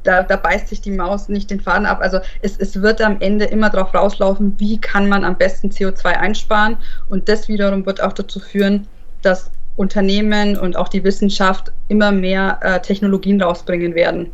[0.03, 1.99] da, da, beißt sich die Maus nicht den Faden ab.
[2.01, 6.05] Also es, es wird am Ende immer darauf rauslaufen, wie kann man am besten CO2
[6.05, 6.77] einsparen.
[7.09, 8.87] Und das wiederum wird auch dazu führen,
[9.21, 9.51] dass
[9.81, 14.31] Unternehmen und auch die Wissenschaft immer mehr äh, Technologien rausbringen werden.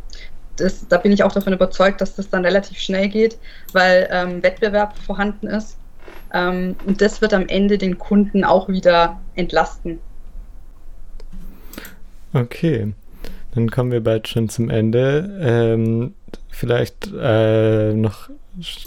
[0.56, 3.38] Das, da bin ich auch davon überzeugt, dass das dann relativ schnell geht,
[3.72, 5.78] weil ähm, Wettbewerb vorhanden ist.
[6.34, 9.98] Ähm, und das wird am Ende den Kunden auch wieder entlasten.
[12.34, 12.92] Okay,
[13.54, 15.38] dann kommen wir bald schon zum Ende.
[15.40, 16.14] Ähm,
[16.50, 18.28] vielleicht äh, noch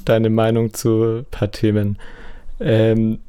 [0.05, 1.97] deine Meinung zu ein paar Themen.
[2.59, 3.19] Ähm,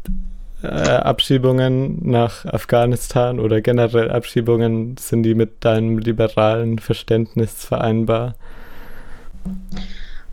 [0.62, 8.34] äh, Abschiebungen nach Afghanistan oder generell Abschiebungen, sind die mit deinem liberalen Verständnis vereinbar?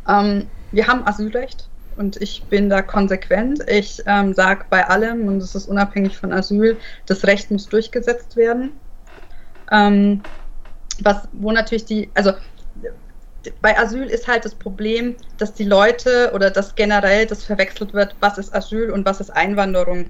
[0.08, 1.68] Ähm, wir haben Asylrecht
[1.98, 3.60] und ich bin da konsequent.
[3.68, 8.36] Ich ähm, sage bei allem, und es ist unabhängig von Asyl, das Recht muss durchgesetzt
[8.36, 8.72] werden.
[9.72, 10.22] Ähm,
[11.02, 12.34] was, wo natürlich die, also
[13.62, 18.16] bei Asyl ist halt das Problem, dass die Leute oder dass generell das verwechselt wird,
[18.20, 20.10] was ist Asyl und was ist Einwanderung.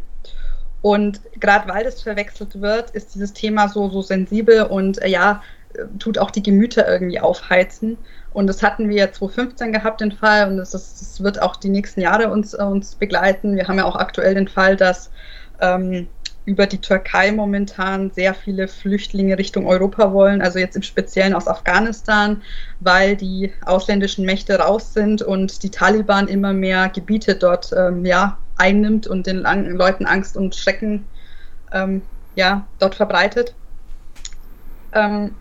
[0.81, 5.41] Und gerade weil das verwechselt wird, ist dieses Thema so, so sensibel und äh, ja,
[5.99, 7.97] tut auch die Gemüter irgendwie aufheizen.
[8.31, 11.69] Und das hatten wir 2015 gehabt, den Fall, und das, ist, das wird auch die
[11.69, 13.55] nächsten Jahre uns, äh, uns begleiten.
[13.55, 15.11] Wir haben ja auch aktuell den Fall, dass
[15.61, 16.07] ähm,
[16.49, 21.47] über die Türkei momentan sehr viele Flüchtlinge Richtung Europa wollen, also jetzt im Speziellen aus
[21.47, 22.41] Afghanistan,
[22.79, 28.39] weil die ausländischen Mächte raus sind und die Taliban immer mehr Gebiete dort ähm, ja,
[28.57, 31.05] einnimmt und den Leuten Angst und Schrecken
[31.71, 32.01] ähm,
[32.33, 33.53] ja, dort verbreitet.
[34.93, 35.35] Ähm,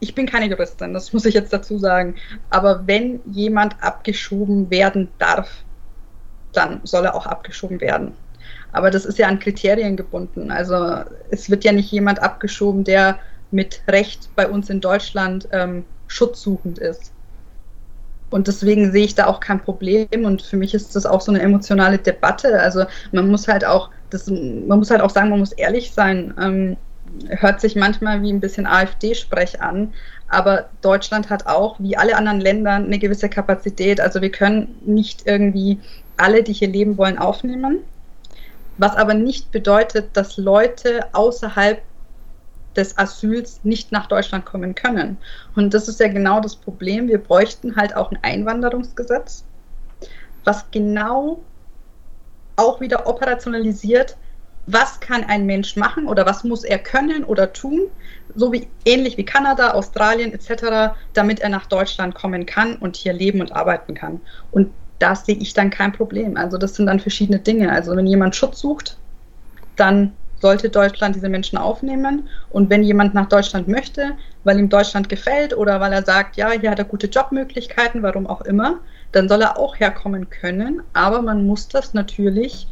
[0.00, 2.14] ich bin keine Juristin, das muss ich jetzt dazu sagen.
[2.48, 5.50] Aber wenn jemand abgeschoben werden darf,
[6.54, 8.14] dann soll er auch abgeschoben werden.
[8.72, 10.50] Aber das ist ja an Kriterien gebunden.
[10.50, 13.18] Also es wird ja nicht jemand abgeschoben, der
[13.50, 17.12] mit Recht bei uns in Deutschland ähm, schutzsuchend ist.
[18.30, 20.24] Und deswegen sehe ich da auch kein Problem.
[20.24, 22.60] Und für mich ist das auch so eine emotionale Debatte.
[22.60, 26.34] Also man muss halt auch, das, man muss halt auch sagen, man muss ehrlich sein.
[26.40, 26.76] Ähm,
[27.28, 29.94] hört sich manchmal wie ein bisschen AfD-Sprech an,
[30.28, 34.00] aber Deutschland hat auch, wie alle anderen Länder, eine gewisse Kapazität.
[34.00, 35.80] Also wir können nicht irgendwie
[36.16, 37.78] alle, die hier leben wollen, aufnehmen.
[38.78, 41.82] Was aber nicht bedeutet, dass Leute außerhalb
[42.76, 45.18] des Asyls nicht nach Deutschland kommen können.
[45.56, 47.08] Und das ist ja genau das Problem.
[47.08, 49.44] Wir bräuchten halt auch ein Einwanderungsgesetz,
[50.44, 51.42] was genau
[52.56, 54.16] auch wieder operationalisiert,
[54.66, 57.88] was kann ein Mensch machen oder was muss er können oder tun,
[58.34, 63.12] so wie ähnlich wie Kanada, Australien etc., damit er nach Deutschland kommen kann und hier
[63.12, 64.20] leben und arbeiten kann.
[64.50, 66.36] Und da sehe ich dann kein Problem.
[66.36, 67.70] Also das sind dann verschiedene Dinge.
[67.72, 68.96] Also wenn jemand Schutz sucht,
[69.76, 72.28] dann sollte Deutschland diese Menschen aufnehmen.
[72.50, 74.12] Und wenn jemand nach Deutschland möchte,
[74.44, 78.26] weil ihm Deutschland gefällt oder weil er sagt, ja, hier hat er gute Jobmöglichkeiten, warum
[78.26, 78.78] auch immer,
[79.12, 80.82] dann soll er auch herkommen können.
[80.92, 82.66] Aber man muss das natürlich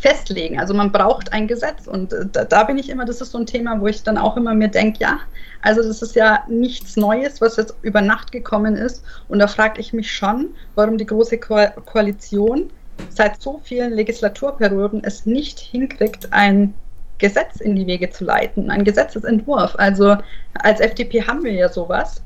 [0.00, 0.58] festlegen.
[0.58, 3.38] Also man braucht ein Gesetz und äh, da, da, bin ich immer, das ist so
[3.38, 5.20] ein Thema, wo ich dann auch immer mir denke, ja,
[5.62, 9.80] also das ist ja nichts Neues, was jetzt über Nacht gekommen ist und da frage
[9.80, 12.70] ich mich schon, warum die Große Ko Koalition
[13.08, 16.74] seit so vielen Legislaturperioden es nicht hinkriegt, ein
[17.18, 19.76] Gesetz in die Wege zu leiten, ein Gesetzesentwurf.
[19.76, 20.16] Also
[20.54, 22.22] als FDP haben wir ja sowas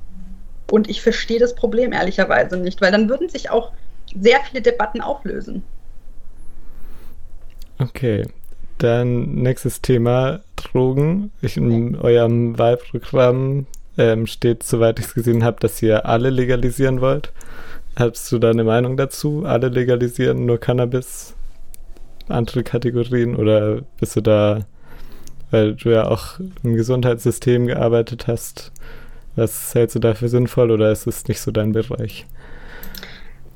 [0.71, 3.73] und ich verstehe das Problem ehrlicherweise nicht, weil dann würden sich auch
[4.21, 5.65] sehr viele Debatten auflösen.
[7.79, 8.27] Okay,
[8.79, 11.33] dann nächstes Thema Drogen.
[11.43, 13.67] Ich, in eurem Wahlprogramm
[13.99, 17.33] ähm, steht, soweit ich es gesehen habe, dass ihr alle legalisieren wollt.
[17.97, 19.45] Hast du da eine Meinung dazu?
[19.45, 21.35] Alle legalisieren, nur Cannabis?
[22.29, 23.37] Andere Kategorien?
[23.37, 24.67] Oder bist du da,
[25.51, 28.73] weil du ja auch im Gesundheitssystem gearbeitet hast,
[29.37, 32.27] was hältst du dafür sinnvoll oder ist es nicht so dein Bereich?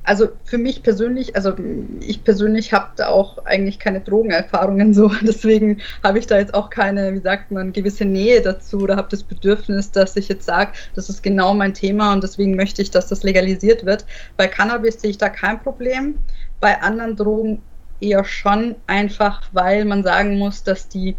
[0.08, 1.52] Also für mich persönlich, also
[2.00, 6.70] ich persönlich habe da auch eigentlich keine Drogenerfahrungen so, deswegen habe ich da jetzt auch
[6.70, 10.72] keine, wie sagt man, gewisse Nähe dazu oder habe das Bedürfnis, dass ich jetzt sage,
[10.94, 14.06] das ist genau mein Thema und deswegen möchte ich, dass das legalisiert wird.
[14.38, 16.14] Bei Cannabis sehe ich da kein Problem,
[16.58, 17.60] bei anderen Drogen
[18.00, 21.16] eher schon, einfach weil man sagen muss, dass die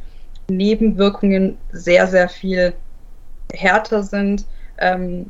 [0.49, 2.73] Nebenwirkungen sehr, sehr viel
[3.53, 4.45] härter sind.
[4.79, 5.27] Ähm,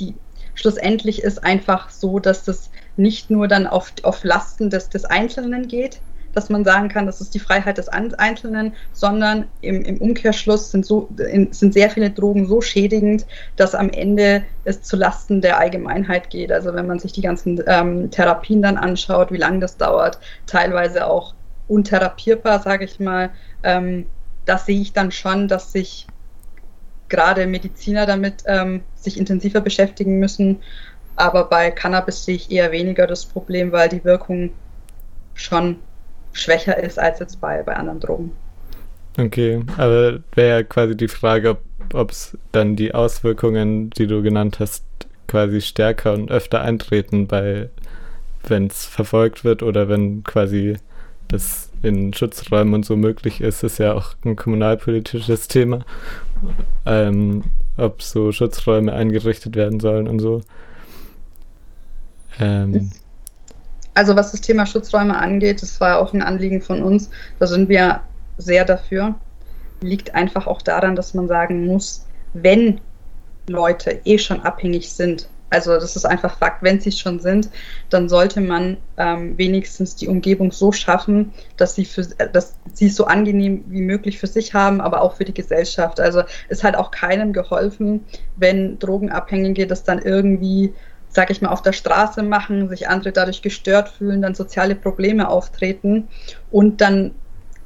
[0.00, 0.14] die,
[0.58, 5.68] schlussendlich ist einfach so, dass das nicht nur dann auf, auf Lasten des, des Einzelnen
[5.68, 6.00] geht,
[6.34, 10.84] dass man sagen kann, das ist die Freiheit des Einzelnen, sondern im, im Umkehrschluss sind,
[10.84, 13.24] so, in, sind sehr viele Drogen so schädigend,
[13.56, 16.50] dass am Ende es zu Lasten der Allgemeinheit geht.
[16.50, 21.06] Also wenn man sich die ganzen ähm, Therapien dann anschaut, wie lange das dauert, teilweise
[21.06, 21.34] auch
[21.68, 23.30] untherapierbar, sage ich mal,
[23.62, 24.06] ähm,
[24.44, 26.06] das sehe ich dann schon, dass sich
[27.08, 30.58] gerade Mediziner damit ähm, sich intensiver beschäftigen müssen.
[31.16, 34.50] Aber bei Cannabis sehe ich eher weniger das Problem, weil die Wirkung
[35.34, 35.76] schon
[36.32, 38.32] schwächer ist als jetzt bei, bei anderen Drogen.
[39.18, 41.56] Okay, aber wäre quasi die Frage,
[41.92, 44.84] ob es dann die Auswirkungen, die du genannt hast,
[45.26, 47.68] quasi stärker und öfter eintreten, bei
[48.44, 50.76] wenn es verfolgt wird oder wenn quasi
[51.26, 55.80] das in Schutzräumen und so möglich ist, ist ja auch ein kommunalpolitisches Thema.
[56.86, 57.44] Ähm,
[57.76, 60.42] ob so Schutzräume eingerichtet werden sollen und so.
[62.40, 62.90] Ähm.
[63.94, 67.10] Also was das Thema Schutzräume angeht, das war auch ein Anliegen von uns.
[67.38, 68.00] Da sind wir
[68.36, 69.14] sehr dafür.
[69.80, 72.80] Liegt einfach auch daran, dass man sagen muss, wenn
[73.48, 77.48] Leute eh schon abhängig sind also das ist einfach Fakt, wenn sie es schon sind,
[77.90, 82.96] dann sollte man ähm, wenigstens die Umgebung so schaffen, dass sie, für, dass sie es
[82.96, 86.00] so angenehm wie möglich für sich haben, aber auch für die Gesellschaft.
[86.00, 88.04] Also ist halt auch keinem geholfen,
[88.36, 90.74] wenn Drogenabhängige das dann irgendwie,
[91.08, 95.28] sag ich mal, auf der Straße machen, sich andere dadurch gestört fühlen, dann soziale Probleme
[95.28, 96.08] auftreten
[96.50, 97.12] und dann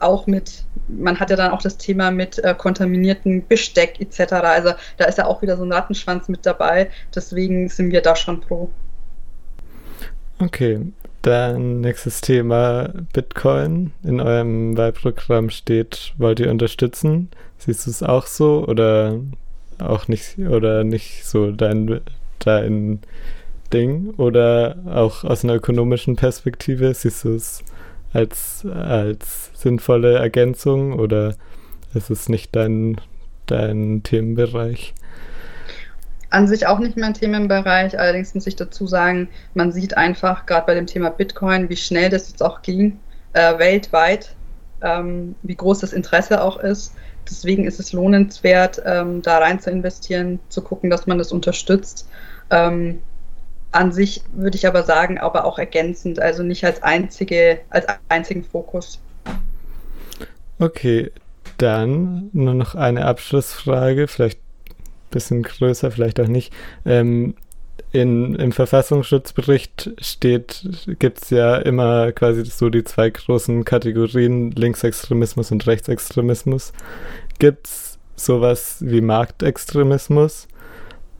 [0.02, 4.32] auch mit, man hat ja dann auch das Thema mit äh, kontaminierten Besteck etc.
[4.32, 6.90] Also da ist ja auch wieder so ein Rattenschwanz mit dabei.
[7.14, 8.70] Deswegen sind wir da schon pro.
[10.38, 10.80] Okay,
[11.22, 13.92] dann nächstes Thema Bitcoin.
[14.02, 17.30] In eurem Wahlprogramm steht, wollt ihr unterstützen?
[17.58, 19.20] Siehst du es auch so oder
[19.78, 22.00] auch nicht oder nicht so dein,
[22.40, 23.00] dein
[23.72, 24.14] Ding?
[24.16, 27.62] Oder auch aus einer ökonomischen Perspektive siehst du es
[28.12, 31.34] als, als sinnvolle Ergänzung oder
[31.94, 33.00] ist es nicht dein,
[33.46, 34.94] dein Themenbereich?
[36.30, 40.66] An sich auch nicht mein Themenbereich, allerdings muss ich dazu sagen, man sieht einfach gerade
[40.66, 42.98] bei dem Thema Bitcoin, wie schnell das jetzt auch ging,
[43.34, 44.34] äh, weltweit,
[44.80, 46.94] ähm, wie groß das Interesse auch ist.
[47.28, 52.08] Deswegen ist es lohnenswert, ähm, da rein zu investieren, zu gucken, dass man das unterstützt.
[52.50, 53.00] Ähm,
[53.72, 58.44] an sich würde ich aber sagen, aber auch ergänzend, also nicht als einzige, als einzigen
[58.44, 59.00] Fokus.
[60.58, 61.10] Okay,
[61.58, 66.52] dann nur noch eine Abschlussfrage, vielleicht ein bisschen größer, vielleicht auch nicht.
[66.84, 67.34] Ähm,
[67.92, 75.52] in, Im Verfassungsschutzbericht steht, gibt es ja immer quasi so die zwei großen Kategorien, Linksextremismus
[75.52, 76.72] und Rechtsextremismus.
[77.38, 80.48] Gibt es sowas wie Marktextremismus?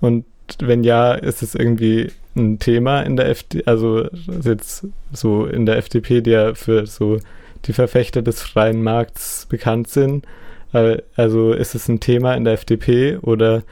[0.01, 0.25] Und
[0.61, 4.09] wenn ja, ist es irgendwie ein Thema in der FDP, also
[4.43, 7.19] jetzt so in der FDP, die ja für so
[7.65, 10.27] die Verfechter des freien Markts bekannt sind.
[10.73, 13.63] Also ist es ein Thema in der FDP oder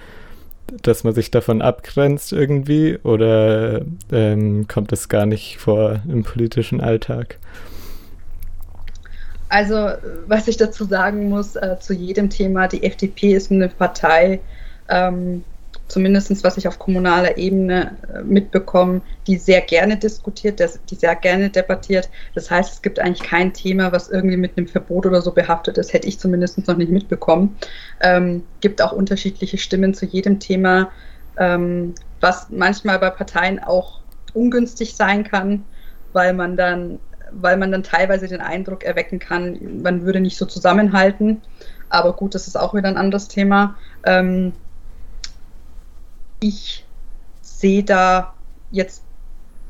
[0.82, 3.80] dass man sich davon abgrenzt irgendwie oder
[4.12, 7.38] ähm, kommt das gar nicht vor im politischen Alltag?
[9.48, 9.90] Also,
[10.28, 14.38] was ich dazu sagen muss, äh, zu jedem Thema, die FDP ist eine Partei,
[14.88, 15.42] ähm,
[15.90, 20.60] zumindest was ich auf kommunaler Ebene äh, mitbekomme, die sehr gerne diskutiert,
[20.90, 22.08] die sehr gerne debattiert.
[22.34, 25.78] Das heißt, es gibt eigentlich kein Thema, was irgendwie mit einem Verbot oder so behaftet
[25.78, 27.56] ist, hätte ich zumindest noch nicht mitbekommen.
[28.00, 30.90] Ähm, gibt auch unterschiedliche Stimmen zu jedem Thema,
[31.38, 34.00] ähm, was manchmal bei Parteien auch
[34.34, 35.64] ungünstig sein kann,
[36.12, 37.00] weil man dann
[37.32, 41.40] weil man dann teilweise den Eindruck erwecken kann, man würde nicht so zusammenhalten.
[41.88, 43.76] Aber gut, das ist auch wieder ein anderes Thema.
[44.04, 44.52] Ähm,
[46.40, 46.84] ich
[47.42, 48.34] sehe da
[48.70, 49.02] jetzt,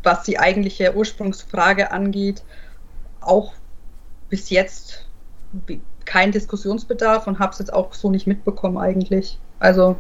[0.03, 2.43] was die eigentliche Ursprungsfrage angeht,
[3.21, 3.53] auch
[4.29, 5.05] bis jetzt
[6.05, 9.39] keinen Diskussionsbedarf und habe es jetzt auch so nicht mitbekommen eigentlich.
[9.59, 9.97] Also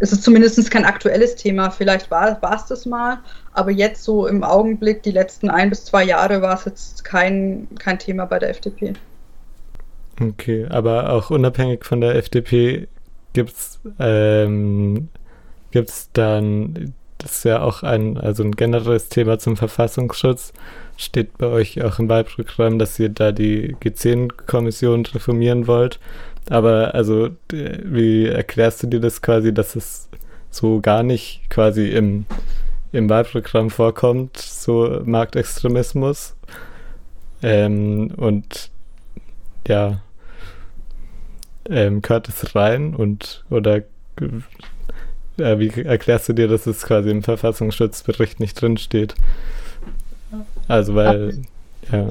[0.00, 1.70] es ist zumindest kein aktuelles Thema.
[1.70, 3.18] Vielleicht war es das mal,
[3.52, 7.68] aber jetzt so im Augenblick, die letzten ein bis zwei Jahre, war es jetzt kein,
[7.78, 8.94] kein Thema bei der FDP.
[10.20, 12.88] Okay, aber auch unabhängig von der FDP
[13.34, 15.08] gibt es ähm,
[15.76, 20.54] gibt es dann, das ist ja auch ein, also ein generelles Thema zum Verfassungsschutz,
[20.96, 26.00] steht bei euch auch im Wahlprogramm, dass ihr da die G10-Kommission reformieren wollt.
[26.48, 30.08] Aber also, wie erklärst du dir das quasi, dass es
[30.50, 32.24] so gar nicht quasi im,
[32.92, 36.36] im Wahlprogramm vorkommt, so Marktextremismus?
[37.42, 38.70] Ähm, und
[39.68, 40.00] ja,
[41.68, 43.82] ähm, gehört es rein und oder
[45.38, 49.14] äh, wie erklärst du dir, dass es quasi im Verfassungsschutzbericht nicht drinsteht?
[50.68, 51.42] Also, weil,
[51.92, 52.08] ja.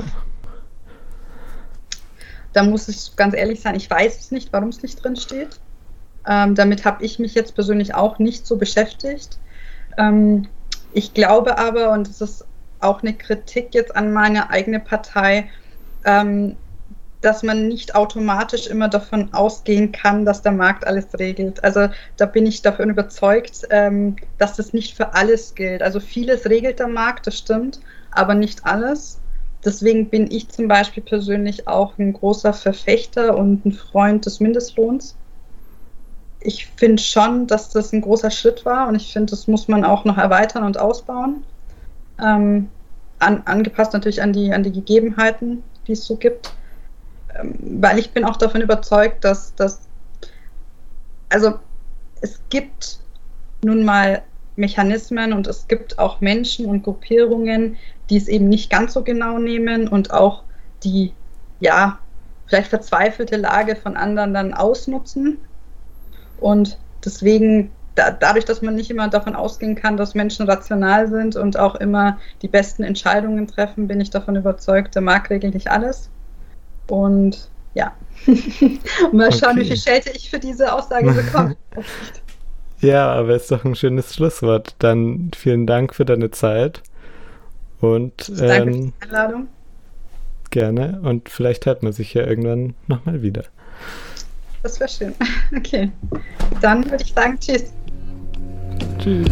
[2.54, 5.60] Da muss ich ganz ehrlich sein, ich weiß es nicht, warum es nicht drinsteht.
[6.28, 9.38] Ähm, damit habe ich mich jetzt persönlich auch nicht so beschäftigt.
[9.98, 10.48] Ähm,
[10.94, 12.46] ich glaube aber, und das ist
[12.80, 15.50] auch eine Kritik jetzt an meine eigene Partei,
[16.06, 16.56] ähm,
[17.26, 21.64] dass man nicht automatisch immer davon ausgehen kann, dass der Markt alles regelt.
[21.64, 25.82] Also da bin ich davon überzeugt, ähm, dass das nicht für alles gilt.
[25.82, 27.80] Also vieles regelt der Markt, das stimmt,
[28.12, 29.20] aber nicht alles.
[29.64, 35.16] Deswegen bin ich zum Beispiel persönlich auch ein großer Verfechter und ein Freund des Mindestlohns.
[36.42, 39.84] Ich finde schon, dass das ein großer Schritt war und ich finde, das muss man
[39.84, 41.44] auch noch erweitern und ausbauen.
[42.24, 42.70] Ähm,
[43.18, 46.52] an, angepasst natürlich an die, an die Gegebenheiten, die es so gibt.
[47.36, 49.82] Ähm, weil ich bin auch davon überzeugt, dass das,
[51.30, 51.56] also
[52.22, 53.00] es gibt
[53.64, 54.24] nun mal
[54.56, 57.78] Mechanismen und es gibt auch Menschen und Gruppierungen,
[58.10, 60.44] die es eben nicht ganz so genau nehmen und auch
[60.84, 61.14] die,
[61.60, 62.00] ja,
[62.48, 65.40] vielleicht verzweifelte Lage von anderen dann ausnutzen.
[66.40, 71.36] Und deswegen, da, dadurch, dass man nicht immer davon ausgehen kann, dass Menschen rational sind
[71.36, 76.10] und auch immer die besten Entscheidungen treffen, bin ich davon überzeugt, der mag nicht alles.
[76.88, 77.94] Und ja,
[79.12, 79.62] mal schauen, okay.
[79.62, 81.56] wie viel Schelte ich für diese Aussage bekomme.
[82.80, 84.76] ja, aber ist doch ein schönes Schlusswort.
[84.80, 86.82] Dann vielen Dank für deine Zeit.
[87.82, 89.48] Und ähm, Danke für die Einladung.
[90.52, 91.02] Gerne.
[91.04, 93.44] Und vielleicht hört man sich ja irgendwann nochmal wieder.
[94.64, 95.14] Das wäre schön.
[95.56, 95.92] Okay.
[96.62, 97.72] Dann würde ich sagen, tschüss.
[98.98, 99.30] Tschüss.